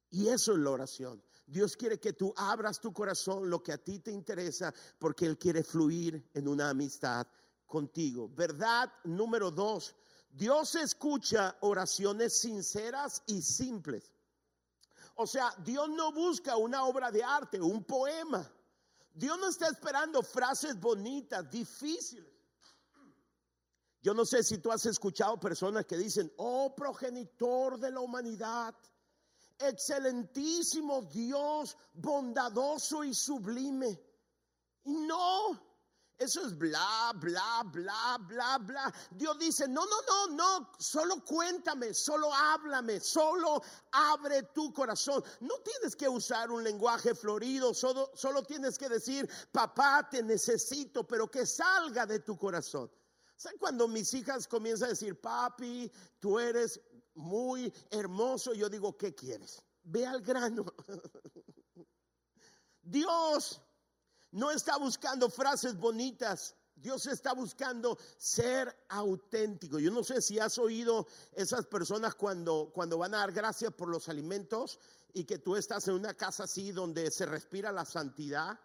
[0.10, 1.24] Y eso es la oración.
[1.46, 5.38] Dios quiere que tú abras tu corazón, lo que a ti te interesa, porque Él
[5.38, 7.28] quiere fluir en una amistad
[7.66, 8.30] contigo.
[8.30, 9.96] Verdad número dos,
[10.32, 14.12] Dios escucha oraciones sinceras y simples.
[15.16, 18.52] O sea, Dios no busca una obra de arte, un poema.
[19.14, 22.36] Dios no está esperando frases bonitas, difíciles.
[24.02, 28.76] Yo no sé si tú has escuchado personas que dicen, oh progenitor de la humanidad,
[29.60, 34.00] excelentísimo Dios, bondadoso y sublime.
[34.84, 35.60] no,
[36.18, 38.94] eso es bla, bla, bla, bla, bla.
[39.12, 45.22] Dios dice, no, no, no, no, solo cuéntame, solo háblame, solo abre tu corazón.
[45.42, 51.06] No tienes que usar un lenguaje florido, solo, solo tienes que decir, papá, te necesito,
[51.06, 52.90] pero que salga de tu corazón.
[53.36, 56.80] ¿Saben cuando mis hijas comienzan a decir, papi, tú eres
[57.16, 58.54] muy hermoso.
[58.54, 59.62] Yo digo, ¿qué quieres?
[59.84, 60.66] Ve al grano.
[62.82, 63.62] Dios
[64.32, 66.56] no está buscando frases bonitas.
[66.76, 69.80] Dios está buscando ser auténtico.
[69.80, 73.88] Yo no sé si has oído esas personas cuando, cuando van a dar gracias por
[73.88, 74.78] los alimentos
[75.14, 78.60] y que tú estás en una casa así donde se respira la santidad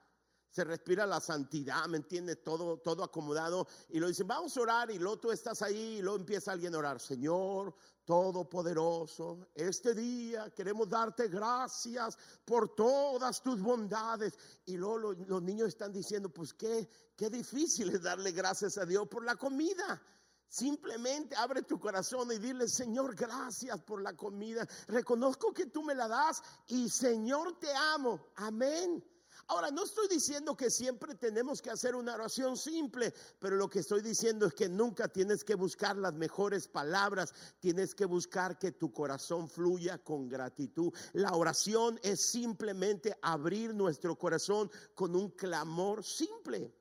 [0.51, 2.43] se respira la santidad, ¿me entiendes?
[2.43, 3.69] Todo, todo acomodado.
[3.89, 4.91] Y lo dicen, vamos a orar.
[4.91, 7.01] Y luego tú estás ahí y luego empieza alguien a orar.
[7.01, 7.75] Señor
[8.11, 14.37] Todopoderoso, este día queremos darte gracias por todas tus bondades.
[14.67, 18.85] Y luego los, los niños están diciendo, pues qué, qué difícil es darle gracias a
[18.85, 20.03] Dios por la comida.
[20.49, 24.67] Simplemente abre tu corazón y dile, Señor, gracias por la comida.
[24.89, 28.33] Reconozco que tú me la das y Señor, te amo.
[28.35, 29.05] Amén.
[29.51, 33.81] Ahora, no estoy diciendo que siempre tenemos que hacer una oración simple, pero lo que
[33.81, 38.71] estoy diciendo es que nunca tienes que buscar las mejores palabras, tienes que buscar que
[38.71, 40.93] tu corazón fluya con gratitud.
[41.15, 46.73] La oración es simplemente abrir nuestro corazón con un clamor simple.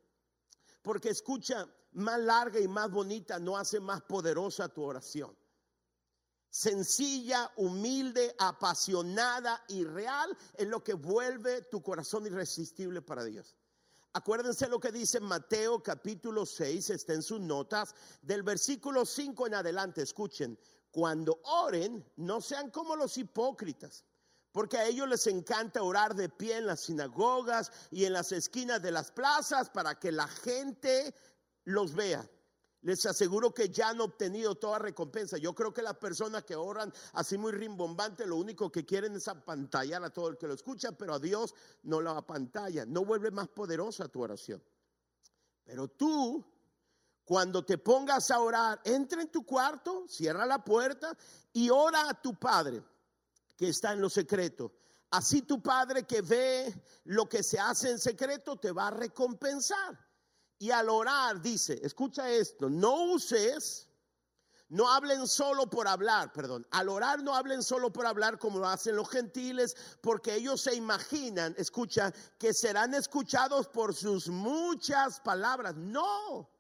[0.83, 5.35] Porque escucha, más larga y más bonita no hace más poderosa tu oración.
[6.49, 13.55] Sencilla, humilde, apasionada y real es lo que vuelve tu corazón irresistible para Dios.
[14.13, 19.53] Acuérdense lo que dice Mateo capítulo 6, está en sus notas, del versículo 5 en
[19.53, 20.57] adelante, escuchen,
[20.91, 24.03] cuando oren, no sean como los hipócritas,
[24.51, 28.81] porque a ellos les encanta orar de pie en las sinagogas y en las esquinas
[28.81, 31.13] de las plazas para que la gente
[31.65, 32.27] los vea.
[32.81, 35.37] Les aseguro que ya han obtenido toda recompensa.
[35.37, 39.27] Yo creo que las personas que oran así muy rimbombante, lo único que quieren es
[39.27, 43.31] apantallar a todo el que lo escucha, pero a Dios no la apantalla, no vuelve
[43.31, 44.63] más poderosa tu oración.
[45.65, 46.45] Pero tú,
[47.25, 51.15] cuando te pongas a orar, entra en tu cuarto, cierra la puerta
[51.51, 52.81] y ora a tu Padre
[53.57, 54.71] que está en lo secreto.
[55.11, 60.08] Así tu Padre que ve lo que se hace en secreto te va a recompensar.
[60.59, 63.87] Y al orar dice, escucha esto, no uses,
[64.67, 68.67] no hablen solo por hablar, perdón, al orar no hablen solo por hablar como lo
[68.67, 75.75] hacen los gentiles, porque ellos se imaginan, escucha, que serán escuchados por sus muchas palabras.
[75.75, 76.51] No,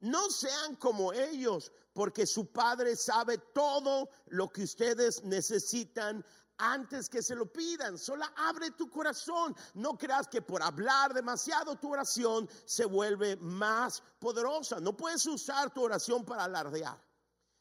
[0.00, 6.24] no sean como ellos, porque su Padre sabe todo lo que ustedes necesitan
[6.58, 7.98] antes que se lo pidan.
[7.98, 9.54] Solo abre tu corazón.
[9.74, 14.80] No creas que por hablar demasiado tu oración se vuelve más poderosa.
[14.80, 17.00] No puedes usar tu oración para alardear.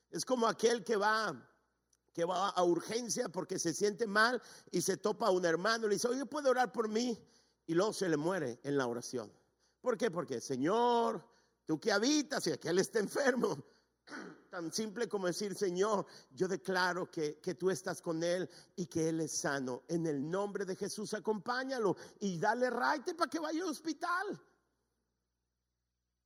[0.10, 1.36] Es como aquel que va
[2.14, 5.90] que va a urgencia porque se siente mal y se topa a un hermano y
[5.90, 7.22] le dice, oye, ¿puede orar por mí?
[7.68, 9.30] Y luego se le muere en la oración.
[9.82, 10.10] ¿Por qué?
[10.10, 11.22] Porque, Señor,
[11.66, 13.58] tú que habitas y aquel está enfermo,
[14.56, 19.10] Tan simple como decir, Señor, yo declaro que, que, tú estás con Él y que
[19.10, 19.84] Él es sano.
[19.90, 24.42] En el nombre de Jesús, acompáñalo y dale raite para que vaya al hospital.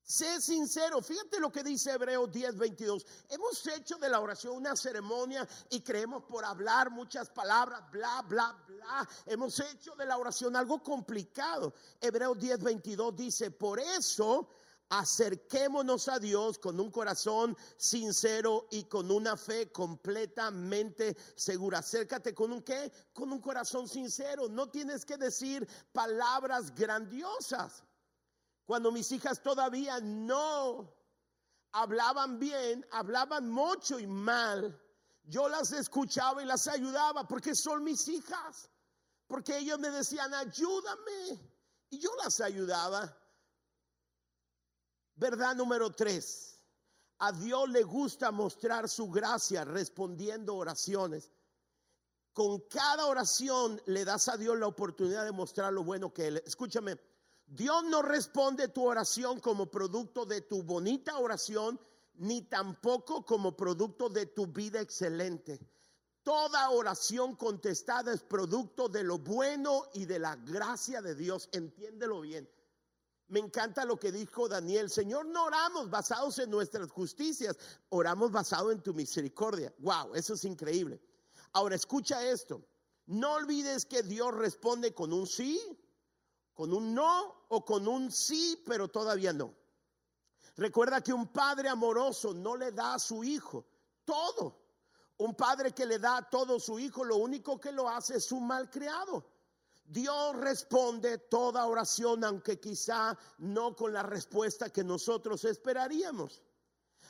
[0.03, 3.05] Sé sincero, fíjate lo que dice Hebreos 10, 22.
[3.29, 8.55] Hemos hecho de la oración una ceremonia y creemos por hablar muchas palabras, bla, bla,
[8.67, 9.09] bla.
[9.25, 11.73] Hemos hecho de la oración algo complicado.
[11.99, 14.49] Hebreos 10, 22 dice, por eso
[14.89, 21.79] acerquémonos a Dios con un corazón sincero y con una fe completamente segura.
[21.79, 22.91] Acércate con un qué?
[23.13, 24.49] Con un corazón sincero.
[24.49, 27.83] No tienes que decir palabras grandiosas.
[28.65, 30.93] Cuando mis hijas todavía no
[31.71, 34.79] hablaban bien, hablaban mucho y mal,
[35.23, 38.69] yo las escuchaba y las ayudaba porque son mis hijas.
[39.27, 41.39] Porque ellos me decían, ayúdame.
[41.91, 43.15] Y yo las ayudaba.
[45.19, 46.61] Verdad número tres.
[47.17, 51.29] A Dios le gusta mostrar su gracia respondiendo oraciones.
[52.31, 56.43] Con cada oración le das a Dios la oportunidad de mostrar lo bueno que Él.
[56.45, 56.97] Escúchame,
[57.45, 61.77] Dios no responde tu oración como producto de tu bonita oración,
[62.13, 65.59] ni tampoco como producto de tu vida excelente.
[66.23, 71.49] Toda oración contestada es producto de lo bueno y de la gracia de Dios.
[71.51, 72.49] Entiéndelo bien.
[73.29, 74.89] Me encanta lo que dijo Daniel.
[74.89, 77.57] Señor, no oramos basados en nuestras justicias,
[77.89, 79.73] oramos basado en tu misericordia.
[79.79, 80.99] Wow, eso es increíble.
[81.53, 82.63] Ahora escucha esto.
[83.05, 85.59] No olvides que Dios responde con un sí,
[86.53, 89.53] con un no o con un sí, pero todavía no.
[90.57, 93.65] Recuerda que un padre amoroso no le da a su hijo
[94.05, 94.59] todo.
[95.17, 98.31] Un padre que le da todo a su hijo, lo único que lo hace es
[98.31, 99.25] un malcriado.
[99.89, 106.43] Dios responde toda oración, aunque quizá no con la respuesta que nosotros esperaríamos.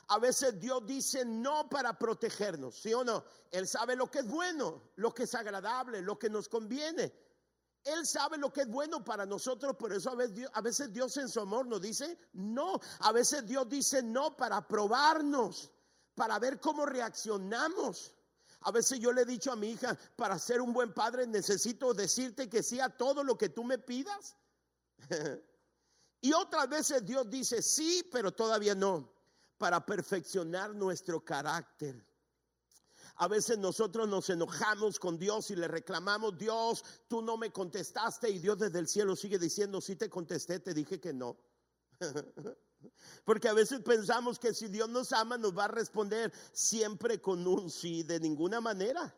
[0.07, 3.25] A veces Dios dice no para protegernos, ¿sí o no?
[3.51, 7.13] Él sabe lo que es bueno, lo que es agradable, lo que nos conviene.
[7.83, 10.93] Él sabe lo que es bueno para nosotros, por eso a veces, Dios, a veces
[10.93, 12.79] Dios en su amor nos dice no.
[13.01, 15.69] A veces Dios dice no para probarnos,
[16.15, 18.15] para ver cómo reaccionamos.
[18.61, 21.93] A veces yo le he dicho a mi hija, para ser un buen padre necesito
[21.93, 24.35] decirte que sí a todo lo que tú me pidas.
[26.21, 29.13] y otras veces Dios dice sí, pero todavía no,
[29.57, 32.05] para perfeccionar nuestro carácter.
[33.15, 38.29] A veces nosotros nos enojamos con Dios y le reclamamos, Dios, tú no me contestaste
[38.29, 41.37] y Dios desde el cielo sigue diciendo, sí te contesté, te dije que no.
[43.25, 47.45] Porque a veces pensamos que si Dios nos ama nos va a responder siempre con
[47.45, 49.15] un sí, de ninguna manera.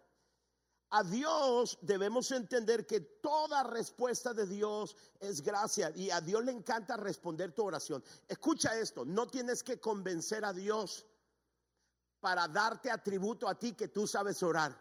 [0.94, 6.52] A Dios debemos entender que toda respuesta de Dios es gracia y a Dios le
[6.52, 8.04] encanta responder tu oración.
[8.28, 11.06] Escucha esto, no tienes que convencer a Dios
[12.20, 14.78] para darte atributo a ti que tú sabes orar,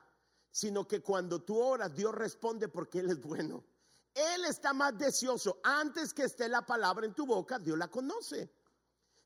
[0.50, 3.64] sino que cuando tú oras Dios responde porque Él es bueno.
[4.12, 5.60] Él está más deseoso.
[5.62, 8.50] Antes que esté la palabra en tu boca, Dios la conoce.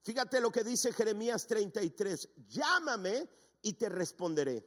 [0.05, 3.27] Fíjate lo que dice Jeremías 33, llámame
[3.63, 4.63] y te responderé.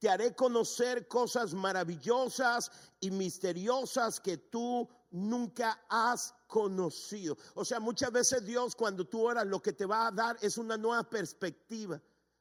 [0.00, 7.36] te haré conocer cosas maravillosas y misteriosas que tú nunca has conocido.
[7.54, 10.56] O sea, muchas veces Dios cuando tú oras lo que te va a dar es
[10.56, 12.00] una nueva perspectiva.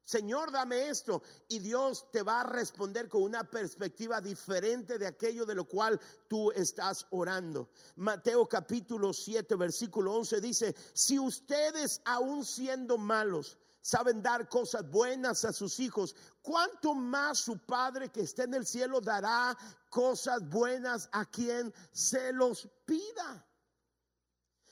[0.10, 1.22] Señor, dame esto.
[1.50, 6.02] Y Dios te va a responder con una perspectiva diferente de aquello de lo cual
[6.28, 7.70] tú estás orando.
[7.96, 15.46] Mateo capítulo 7, versículo 11 dice, si ustedes aún siendo malos, saben dar cosas buenas
[15.46, 19.56] a sus hijos, ¿cuánto más su Padre que está en el cielo dará
[19.92, 23.46] cosas buenas a quien se los pida?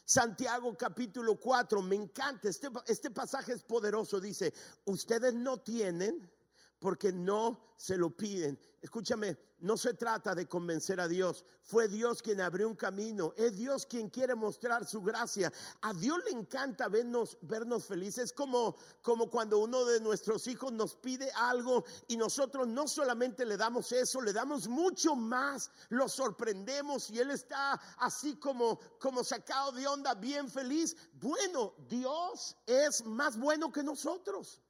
[0.08, 4.54] Santiago capítulo 4, me encanta, este, este pasaje es poderoso, dice,
[4.86, 6.32] ustedes no tienen
[6.80, 8.58] porque no se lo piden.
[8.82, 11.44] Escúchame, no se trata de convencer a Dios.
[11.64, 13.34] Fue Dios quien abrió un camino.
[13.36, 15.52] Es Dios quien quiere mostrar su gracia.
[15.82, 18.32] A Dios le encanta vernos, vernos felices.
[18.32, 23.58] Como, como cuando uno de nuestros hijos nos pide algo y nosotros no solamente le
[23.58, 25.72] damos eso, le damos mucho más.
[25.90, 30.96] Lo sorprendemos y él está así como, como sacado de onda, bien feliz.
[31.14, 34.62] Bueno, Dios es más bueno que nosotros.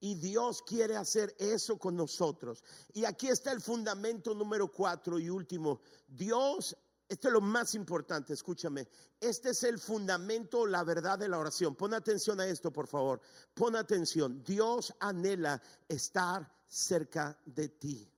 [0.00, 2.62] Y Dios quiere hacer eso con nosotros.
[2.92, 5.80] Y aquí está el fundamento número cuatro y último.
[6.08, 6.76] Dios,
[7.08, 8.88] esto es lo más importante, escúchame.
[9.20, 11.74] Este es el fundamento, la verdad de la oración.
[11.74, 13.20] Pon atención a esto, por favor.
[13.54, 14.42] Pon atención.
[14.44, 18.13] Dios anhela estar cerca de ti.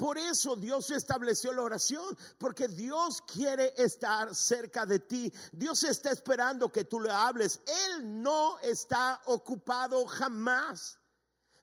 [0.00, 5.30] Por eso Dios estableció la oración, porque Dios quiere estar cerca de ti.
[5.52, 7.60] Dios está esperando que tú le hables.
[7.66, 10.98] Él no está ocupado jamás.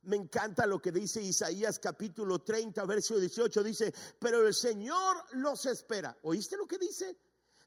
[0.04, 3.64] Me encanta lo que dice Isaías capítulo 30, verso 18.
[3.64, 6.16] Dice, pero el Señor los espera.
[6.22, 7.18] ¿Oíste lo que dice?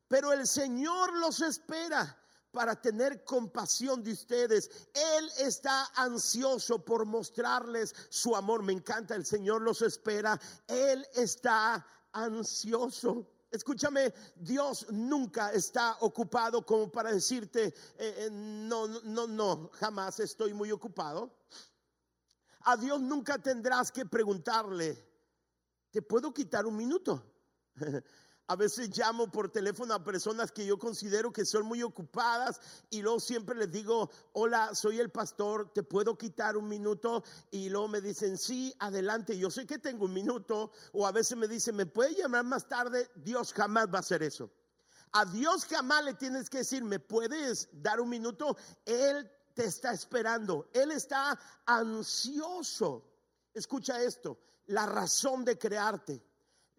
[0.07, 2.17] Pero el Señor los espera
[2.51, 4.71] para tener compasión de ustedes.
[4.95, 8.63] Él está ansioso por mostrarles su amor.
[8.63, 10.41] Me encanta, el Señor los espera.
[10.67, 13.27] Él está ansioso.
[13.51, 20.55] Escúchame, Dios nunca está ocupado como para decirte, eh, eh, no, no, no, jamás estoy
[20.55, 21.35] muy ocupado.
[22.61, 25.05] A Dios nunca tendrás que preguntarle,
[25.91, 27.25] ¿te puedo quitar un minuto?
[28.51, 33.01] A veces llamo por teléfono a personas que yo considero que son muy ocupadas y
[33.01, 37.23] luego siempre les digo, hola, soy el pastor, ¿te puedo quitar un minuto?
[37.53, 40.73] Y luego me dicen, sí, adelante, yo sé que tengo un minuto.
[40.93, 43.09] O a veces me dicen, ¿me puede llamar más tarde?
[43.15, 44.51] Dios jamás va a hacer eso.
[45.13, 48.57] A Dios jamás le tienes que decir, ¿me puedes dar un minuto?
[48.85, 53.13] Él te está esperando, Él está ansioso.
[53.55, 56.30] Escucha esto, la razón de crearte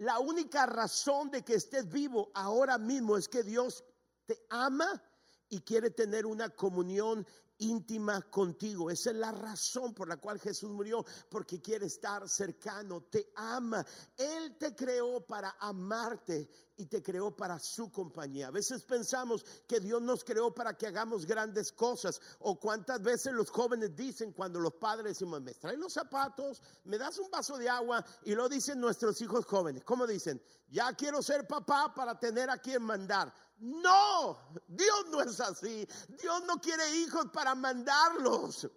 [0.02, 3.84] la única razón de que estés vivo ahora mismo es que Dios
[4.26, 5.00] te ama
[5.48, 7.28] y quiere tener una comunión
[7.62, 8.90] íntima contigo.
[8.90, 13.86] Esa es la razón por la cual Jesús murió, porque quiere estar cercano, te ama.
[14.18, 18.48] Él te creó para amarte y te creó para su compañía.
[18.48, 22.20] A veces pensamos que Dios nos creó para que hagamos grandes cosas.
[22.40, 26.98] O cuántas veces los jóvenes dicen cuando los padres decimos, me traen los zapatos, me
[26.98, 29.84] das un vaso de agua y lo dicen nuestros hijos jóvenes.
[29.84, 30.42] ¿Cómo dicen?
[30.70, 33.32] Ya quiero ser papá para tener a quien mandar.
[33.62, 35.88] No, Dios no es así.
[36.20, 38.68] Dios no quiere hijos para mandarlos.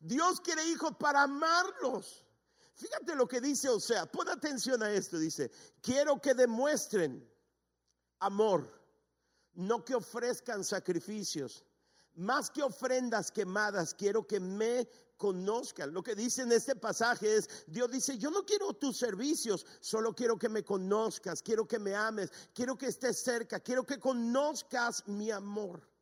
[0.00, 2.26] Dios quiere hijos para amarlos.
[2.74, 5.16] Fíjate lo que dice o sea, pon atención a esto.
[5.16, 5.48] Dice,
[5.80, 7.24] quiero que demuestren
[8.18, 8.68] amor,
[9.52, 11.64] no que ofrezcan sacrificios.
[12.14, 15.92] Más que ofrendas quemadas, quiero que me conozcan.
[15.92, 20.14] Lo que dice en este pasaje es, Dios dice, yo no quiero tus servicios, solo
[20.14, 25.06] quiero que me conozcas, quiero que me ames, quiero que estés cerca, quiero que conozcas
[25.06, 25.93] mi amor.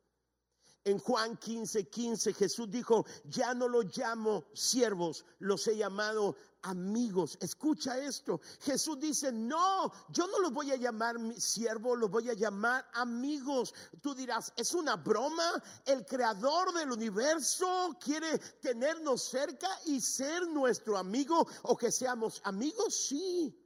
[0.85, 7.37] En Juan 15, 15 Jesús dijo, ya no los llamo siervos, los he llamado amigos.
[7.39, 8.41] Escucha esto.
[8.59, 12.85] Jesús dice, no, yo no los voy a llamar mi siervo, los voy a llamar
[12.93, 13.73] amigos.
[14.01, 15.61] Tú dirás, ¿es una broma?
[15.85, 22.93] El creador del universo quiere tenernos cerca y ser nuestro amigo o que seamos amigos.
[23.07, 23.57] Sí.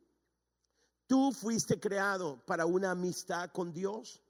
[1.08, 4.22] Tú fuiste creado para una amistad con Dios.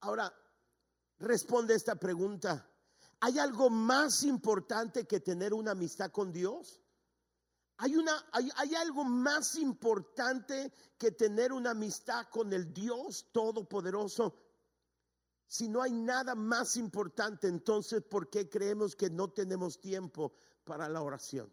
[0.00, 0.32] Ahora,
[1.18, 2.68] responde esta pregunta.
[3.20, 6.80] ¿Hay algo más importante que tener una amistad con Dios?
[7.78, 14.36] Hay, una, hay, algo más importante que tener una amistad con el Dios Todopoderoso.
[15.46, 20.34] Si no hay nada más importante, entonces, ¿por qué creemos que no tenemos tiempo
[20.64, 21.52] para la oración?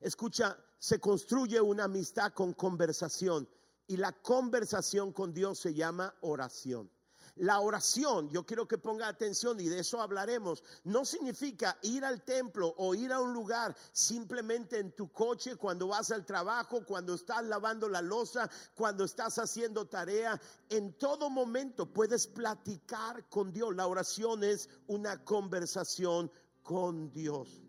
[0.00, 3.48] Escucha, se construye una amistad con conversación
[3.86, 6.90] y la conversación con Dios se llama oración.
[7.38, 12.24] La oración, yo quiero que ponga atención y de eso hablaremos, no significa ir al
[12.24, 17.14] templo o ir a un lugar simplemente en tu coche cuando vas al trabajo, cuando
[17.14, 20.40] estás lavando la losa, cuando estás haciendo tarea.
[20.68, 23.74] En todo momento puedes platicar con Dios.
[23.76, 26.32] La oración es una conversación
[26.64, 27.62] con Dios.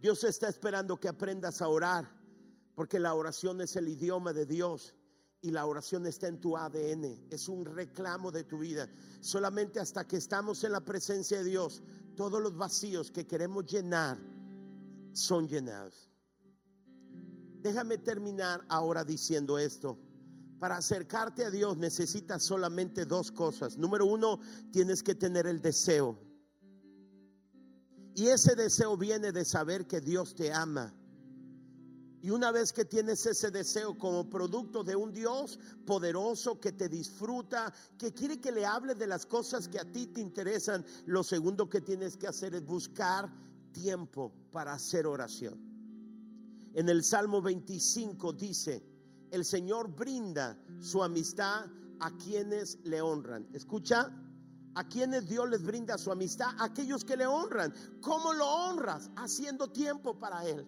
[0.00, 2.10] Dios está esperando que aprendas a orar,
[2.74, 4.94] porque la oración es el idioma de Dios
[5.42, 8.88] y la oración está en tu ADN, es un reclamo de tu vida.
[9.20, 11.82] Solamente hasta que estamos en la presencia de Dios,
[12.16, 14.18] todos los vacíos que queremos llenar
[15.12, 16.08] son llenados.
[17.60, 19.98] Déjame terminar ahora diciendo esto.
[20.60, 23.76] Para acercarte a Dios necesitas solamente dos cosas.
[23.76, 24.38] Número uno,
[24.70, 26.16] tienes que tener el deseo.
[28.14, 30.94] Y ese deseo viene de saber que Dios te ama
[32.22, 36.88] y una vez que tienes ese deseo como producto de un Dios poderoso que te
[36.88, 41.24] disfruta, que quiere que le hable de las cosas que a ti te interesan, lo
[41.24, 43.28] segundo que tienes que hacer es buscar
[43.72, 45.60] tiempo para hacer oración.
[46.74, 48.84] En el Salmo 25 dice,
[49.32, 51.66] el Señor brinda su amistad
[51.98, 53.48] a quienes le honran.
[53.52, 54.16] Escucha,
[54.76, 57.74] a quienes Dios les brinda su amistad, aquellos que le honran.
[58.00, 59.10] ¿Cómo lo honras?
[59.16, 60.64] Haciendo tiempo para Él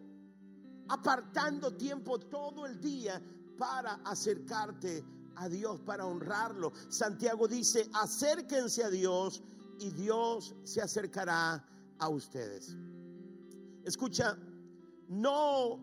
[0.88, 3.20] apartando tiempo todo el día
[3.58, 5.04] para acercarte
[5.36, 6.72] a Dios, para honrarlo.
[6.88, 9.42] Santiago dice, acérquense a Dios
[9.78, 11.64] y Dios se acercará
[11.98, 12.76] a ustedes.
[13.84, 14.36] Escucha,
[15.08, 15.78] no,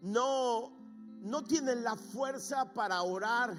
[0.00, 0.72] no,
[1.22, 3.56] no tienen la fuerza para orar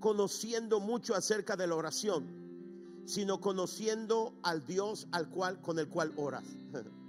[0.00, 6.12] conociendo mucho acerca de la oración, sino conociendo al Dios al cual, con el cual
[6.16, 6.44] oras.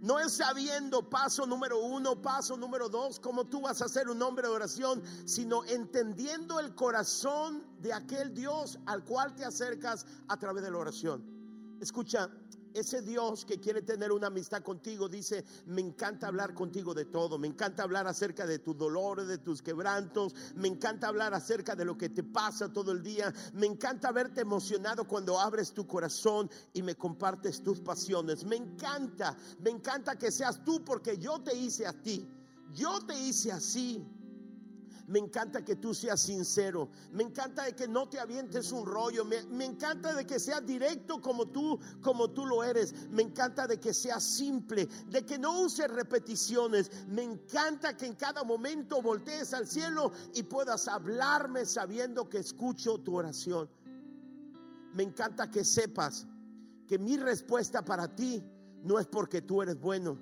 [0.00, 4.22] No es sabiendo paso número uno, paso número dos, cómo tú vas a ser un
[4.22, 10.38] hombre de oración, sino entendiendo el corazón de aquel Dios al cual te acercas a
[10.38, 11.22] través de la oración.
[11.80, 12.30] Escucha,
[12.74, 17.38] ese Dios que quiere tener una amistad contigo dice, me encanta hablar contigo de todo,
[17.38, 21.84] me encanta hablar acerca de tus dolores, de tus quebrantos, me encanta hablar acerca de
[21.84, 26.50] lo que te pasa todo el día, me encanta verte emocionado cuando abres tu corazón
[26.72, 31.56] y me compartes tus pasiones, me encanta, me encanta que seas tú porque yo te
[31.56, 32.28] hice a ti,
[32.72, 34.06] yo te hice así.
[35.10, 36.88] Me encanta que tú seas sincero.
[37.10, 39.24] Me encanta de que no te avientes un rollo.
[39.24, 42.94] Me, encanta de que seas directo como tú, como tú lo eres.
[43.10, 46.92] Me encanta de que seas simple, de que no uses repeticiones.
[47.08, 52.98] Me encanta que en cada momento voltees al cielo y puedas hablarme sabiendo que escucho
[52.98, 53.68] tu oración.
[54.94, 56.28] Me encanta que sepas
[56.86, 58.44] que mi respuesta para ti
[58.84, 60.20] no es porque tú eres bueno,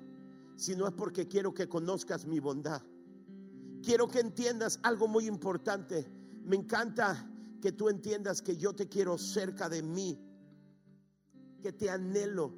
[0.55, 2.81] sino es porque quiero que conozcas mi bondad
[3.83, 6.05] quiero que entiendas algo muy importante.
[6.43, 7.29] Me encanta
[7.61, 10.19] que tú entiendas que yo te quiero cerca de mí,
[11.61, 12.53] que te anhelo,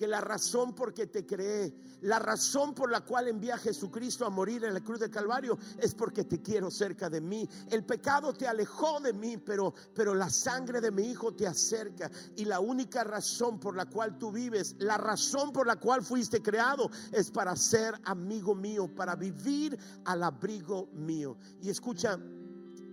[0.00, 4.24] que la razón por que te creé, la razón por la cual envía a Jesucristo
[4.24, 7.46] a morir en la cruz de Calvario es porque te quiero cerca de mí.
[7.68, 12.10] El pecado te alejó de mí, pero, pero la sangre de mi Hijo te acerca.
[12.34, 16.40] Y la única razón por la cual tú vives, la razón por la cual fuiste
[16.40, 21.36] creado, es para ser amigo mío, para vivir al abrigo mío.
[21.60, 22.16] Y escucha,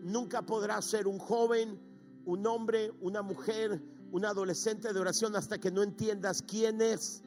[0.03, 1.79] nunca podrás ser un joven,
[2.25, 3.81] un hombre, una mujer
[4.11, 7.23] un adolescente de oración hasta que no entiendas quién es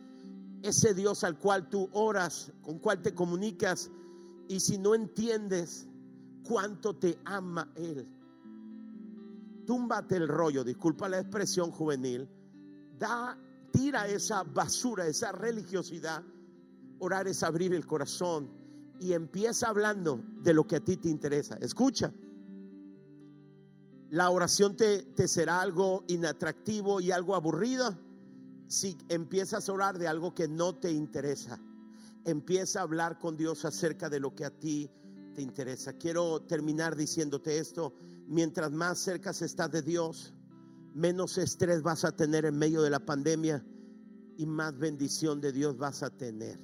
[0.62, 3.90] ese Dios al cual tú oras, con cual te comunicas.
[4.48, 5.88] Y si no entiendes
[6.44, 8.06] cuánto te ama Él,
[9.66, 12.28] túmbate el rollo, disculpa la expresión juvenil,
[12.98, 13.38] da,
[13.72, 16.22] tira esa basura, esa religiosidad.
[16.98, 18.50] Orar es abrir el corazón
[18.98, 21.56] y empieza hablando de lo que a ti te interesa.
[21.56, 22.12] Escucha
[24.10, 27.96] la oración te, será algo inatractivo y algo aburrido
[28.66, 31.60] si empiezas a orar de algo que no te interesa.
[32.24, 34.90] Empieza a hablar con Dios acerca de lo que a ti
[35.34, 35.92] te interesa.
[35.92, 37.94] Quiero terminar diciéndote esto.
[38.26, 40.34] Mientras más cerca estás de Dios,
[40.92, 43.64] menos estrés vas a tener en medio de la pandemia
[44.36, 46.58] y más bendición de Dios vas a tener.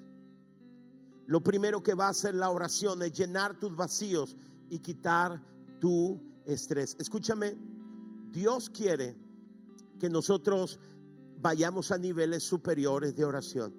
[1.26, 4.36] Lo primero que va a hacer la oración es llenar tus vacíos
[4.68, 5.40] y quitar
[5.80, 6.96] tu estrés.
[6.98, 7.56] Escúchame,
[8.30, 9.16] Dios quiere
[9.98, 10.78] que nosotros
[11.38, 13.74] vayamos a niveles superiores de oración,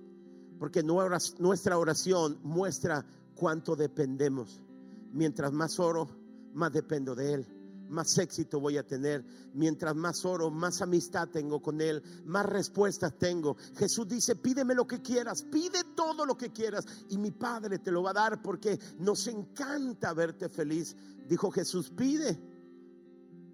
[0.60, 3.06] porque nuestra oración muestra
[3.36, 4.62] cuánto dependemos.
[5.14, 6.08] Mientras más oro,
[6.54, 7.48] más dependo de Él
[7.90, 9.24] más éxito voy a tener.
[9.54, 13.56] Mientras más oro, más amistad tengo con Él, más respuestas tengo.
[13.76, 17.92] Jesús dice, pídeme lo que quieras, pide todo lo que quieras y mi Padre te
[17.92, 20.96] lo va a dar porque nos encanta verte feliz.
[21.28, 22.38] Dijo Jesús, pide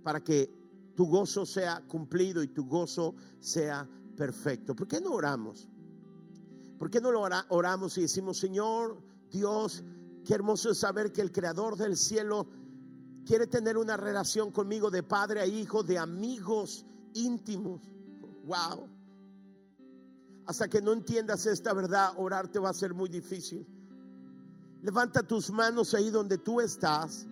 [0.04, 0.49] para que
[0.95, 4.76] tu gozo sea cumplido y tu gozo sea perfecto.
[4.76, 5.68] ¿Por qué no oramos?
[6.78, 9.01] ¿Por qué no lo oramos y decimos, Señor,
[9.32, 9.84] Dios,
[10.26, 12.47] qué hermoso es saber que el creador del cielo
[13.26, 17.82] quiere tener una relación conmigo de padre a hijo, de amigos íntimos?
[18.43, 18.89] Wow.
[20.45, 23.66] Hasta que no entiendas esta verdad, orar te va a ser muy difícil.
[24.82, 27.26] Levanta tus manos ahí donde tú estás.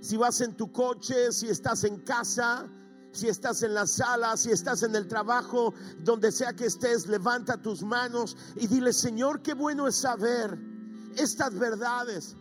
[0.00, 2.66] Si vas en tu coche, si estás en casa,
[3.12, 7.60] si estás en la sala, si estás en el trabajo, donde sea que estés, levanta
[7.60, 10.58] tus manos y dile, Señor, qué bueno es saber
[11.16, 12.36] estas verdades.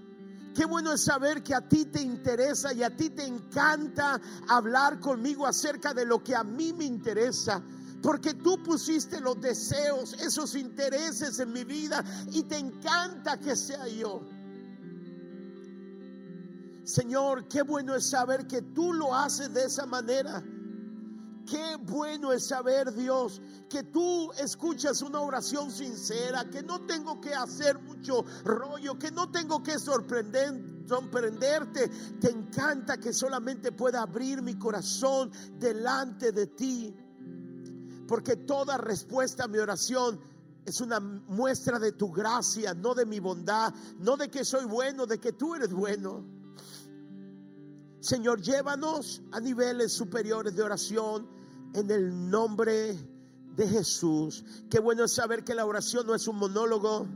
[0.54, 5.00] Qué bueno es saber que a ti te interesa y a ti te encanta hablar
[5.00, 7.62] conmigo acerca de lo que a mí me interesa.
[8.02, 13.88] Porque tú pusiste los deseos, esos intereses en mi vida y te encanta que sea
[13.88, 14.22] yo.
[16.88, 20.42] Señor, qué bueno es saber que tú lo haces de esa manera.
[21.46, 27.34] Qué bueno es saber, Dios, que tú escuchas una oración sincera, que no tengo que
[27.36, 31.90] hacer mucho rollo, que no tengo que sorprender, sorprenderte.
[32.22, 35.30] Te encanta que solamente pueda abrir mi corazón
[35.60, 36.96] delante de ti.
[38.08, 40.22] Porque toda respuesta a mi oración
[40.64, 45.06] es una muestra de tu gracia, no de mi bondad, no de que soy bueno,
[45.06, 46.37] de que tú eres bueno.
[48.00, 51.28] Señor, llévanos a niveles superiores de oración
[51.74, 52.96] en el nombre
[53.56, 54.46] de Jesús.
[54.70, 57.08] Qué bueno es saber que la oración no es un monólogo.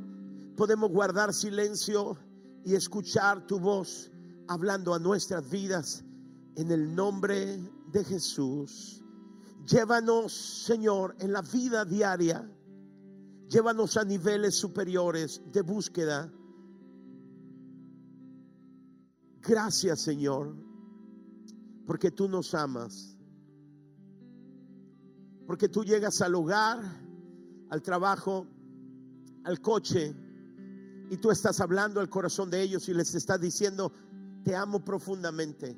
[0.58, 2.18] Podemos guardar silencio
[2.64, 4.12] y escuchar tu voz
[4.48, 6.04] hablando a nuestras vidas
[6.56, 7.60] en el nombre
[7.92, 9.04] de Jesús.
[9.66, 10.34] Llévanos,
[10.66, 12.50] Señor, en la vida diaria.
[13.48, 16.32] Llévanos a niveles superiores de búsqueda.
[19.42, 20.56] Gracias, Señor,
[21.92, 23.18] porque tú nos amas
[25.46, 26.80] porque tú llegas al hogar,
[27.70, 28.48] al trabajo,
[29.44, 30.16] al coche,
[31.10, 33.92] y tú estás hablando al corazón de ellos y les estás diciendo,
[34.46, 35.78] te amo profundamente,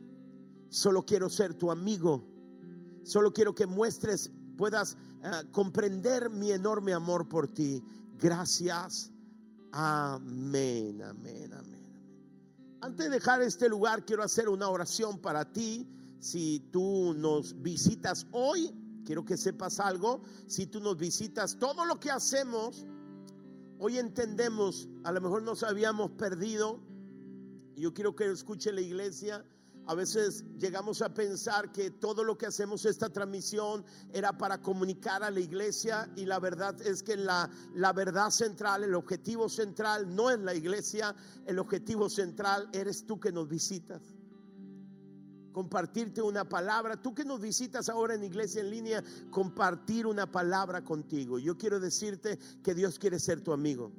[0.69, 2.23] solo quiero ser tu amigo,
[3.01, 7.83] solo quiero que muestres, puedas eh, comprender mi enorme amor por ti.
[8.19, 9.11] Gracias.
[9.71, 11.83] Amén, amén, amén.
[12.81, 15.89] Antes de dejar este lugar, quiero hacer una oración para ti.
[16.23, 18.73] Si tú nos visitas hoy,
[19.05, 22.85] quiero que sepas algo, si tú nos visitas, todo lo que hacemos,
[23.77, 26.79] hoy entendemos, a lo mejor nos habíamos perdido,
[27.75, 29.43] yo quiero que escuche la iglesia,
[29.85, 35.23] a veces llegamos a pensar que todo lo que hacemos esta transmisión era para comunicar
[35.23, 40.15] a la iglesia y la verdad es que la, la verdad central, el objetivo central
[40.15, 41.13] no es la iglesia,
[41.45, 44.15] el objetivo central eres tú que nos visitas
[45.53, 47.01] compartirte una palabra.
[47.01, 51.39] Tú que nos visitas ahora en iglesia en línea, compartir una palabra contigo.
[51.39, 53.93] Yo quiero decirte que Dios quiere ser tu amigo.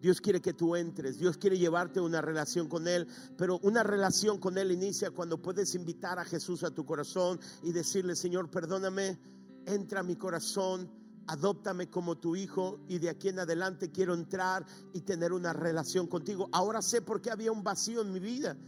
[0.00, 4.38] Dios quiere que tú entres, Dios quiere llevarte una relación con Él, pero una relación
[4.38, 9.18] con Él inicia cuando puedes invitar a Jesús a tu corazón y decirle, Señor, perdóname,
[9.64, 10.90] entra a mi corazón,
[11.26, 16.06] adóptame como tu hijo y de aquí en adelante quiero entrar y tener una relación
[16.06, 16.50] contigo.
[16.52, 18.58] Ahora sé por qué había un vacío en mi vida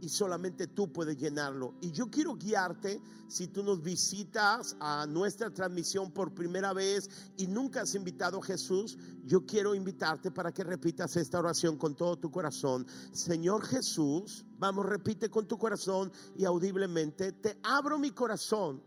[0.00, 1.74] y solamente tú puedes llenarlo.
[1.80, 7.46] Y yo quiero guiarte si tú nos visitas a nuestra transmisión por primera vez y
[7.46, 12.16] nunca has invitado a Jesús, yo quiero invitarte para que repitas esta oración con todo
[12.16, 12.86] tu corazón.
[13.12, 18.82] Señor Jesús, vamos, repite con tu corazón y audiblemente, te abro mi corazón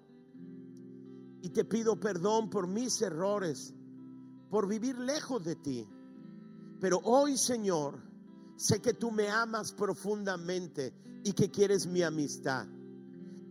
[1.41, 3.73] y te pido perdón por mis errores,
[4.49, 5.87] por vivir lejos de ti.
[6.79, 8.12] Pero hoy, Señor,
[8.55, 10.93] Sé que tú me amas profundamente
[11.23, 12.67] y que quieres mi amistad.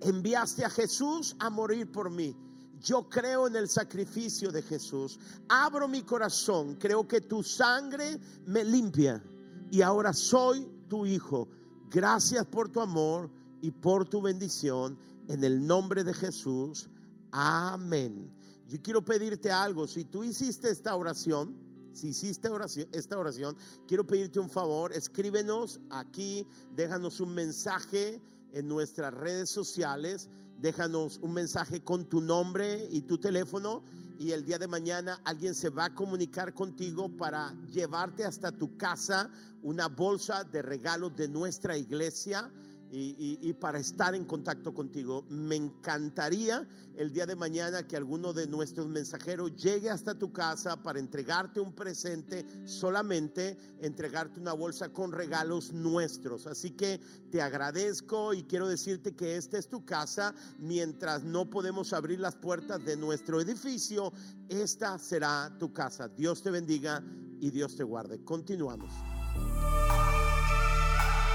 [0.00, 2.36] Enviaste a Jesús a morir por mí.
[2.80, 5.18] Yo creo en el sacrificio de Jesús.
[5.48, 6.74] Abro mi corazón.
[6.74, 9.22] Creo que tu sangre me limpia.
[9.70, 11.48] Y ahora soy tu hijo.
[11.90, 13.30] Gracias por tu amor
[13.61, 14.98] y por tu bendición.
[15.28, 16.90] En el nombre de Jesús.
[17.30, 18.34] Amén.
[18.68, 19.86] Yo quiero pedirte algo.
[19.86, 21.55] Si tú hiciste esta oración,
[21.93, 28.20] si hiciste oración, esta oración, quiero pedirte un favor, escríbenos aquí, déjanos un mensaje
[28.53, 30.28] en nuestras redes sociales,
[30.59, 33.82] déjanos un mensaje con tu nombre y tu teléfono
[34.18, 38.76] y el día de mañana alguien se va a comunicar contigo para llevarte hasta tu
[38.76, 39.28] casa
[39.62, 42.51] una bolsa de regalos de nuestra iglesia
[42.95, 45.24] y, para estar en contacto contigo.
[45.30, 50.82] Me encantaría el día de mañana que alguno de nuestros mensajeros llegue hasta tu casa
[50.82, 56.47] para entregarte un presente, solamente entregarte una bolsa con regalos nuestros.
[56.47, 60.34] Así que te agradezco y quiero decirte que esta es tu casa.
[60.59, 64.12] Mientras no podemos abrir las puertas de nuestro edificio,
[64.49, 66.09] esta será tu casa.
[66.09, 67.03] Dios te bendiga
[67.40, 68.22] y Dios te guarde.
[68.22, 68.93] Continuamos.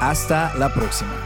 [0.00, 1.25] Hasta la próxima.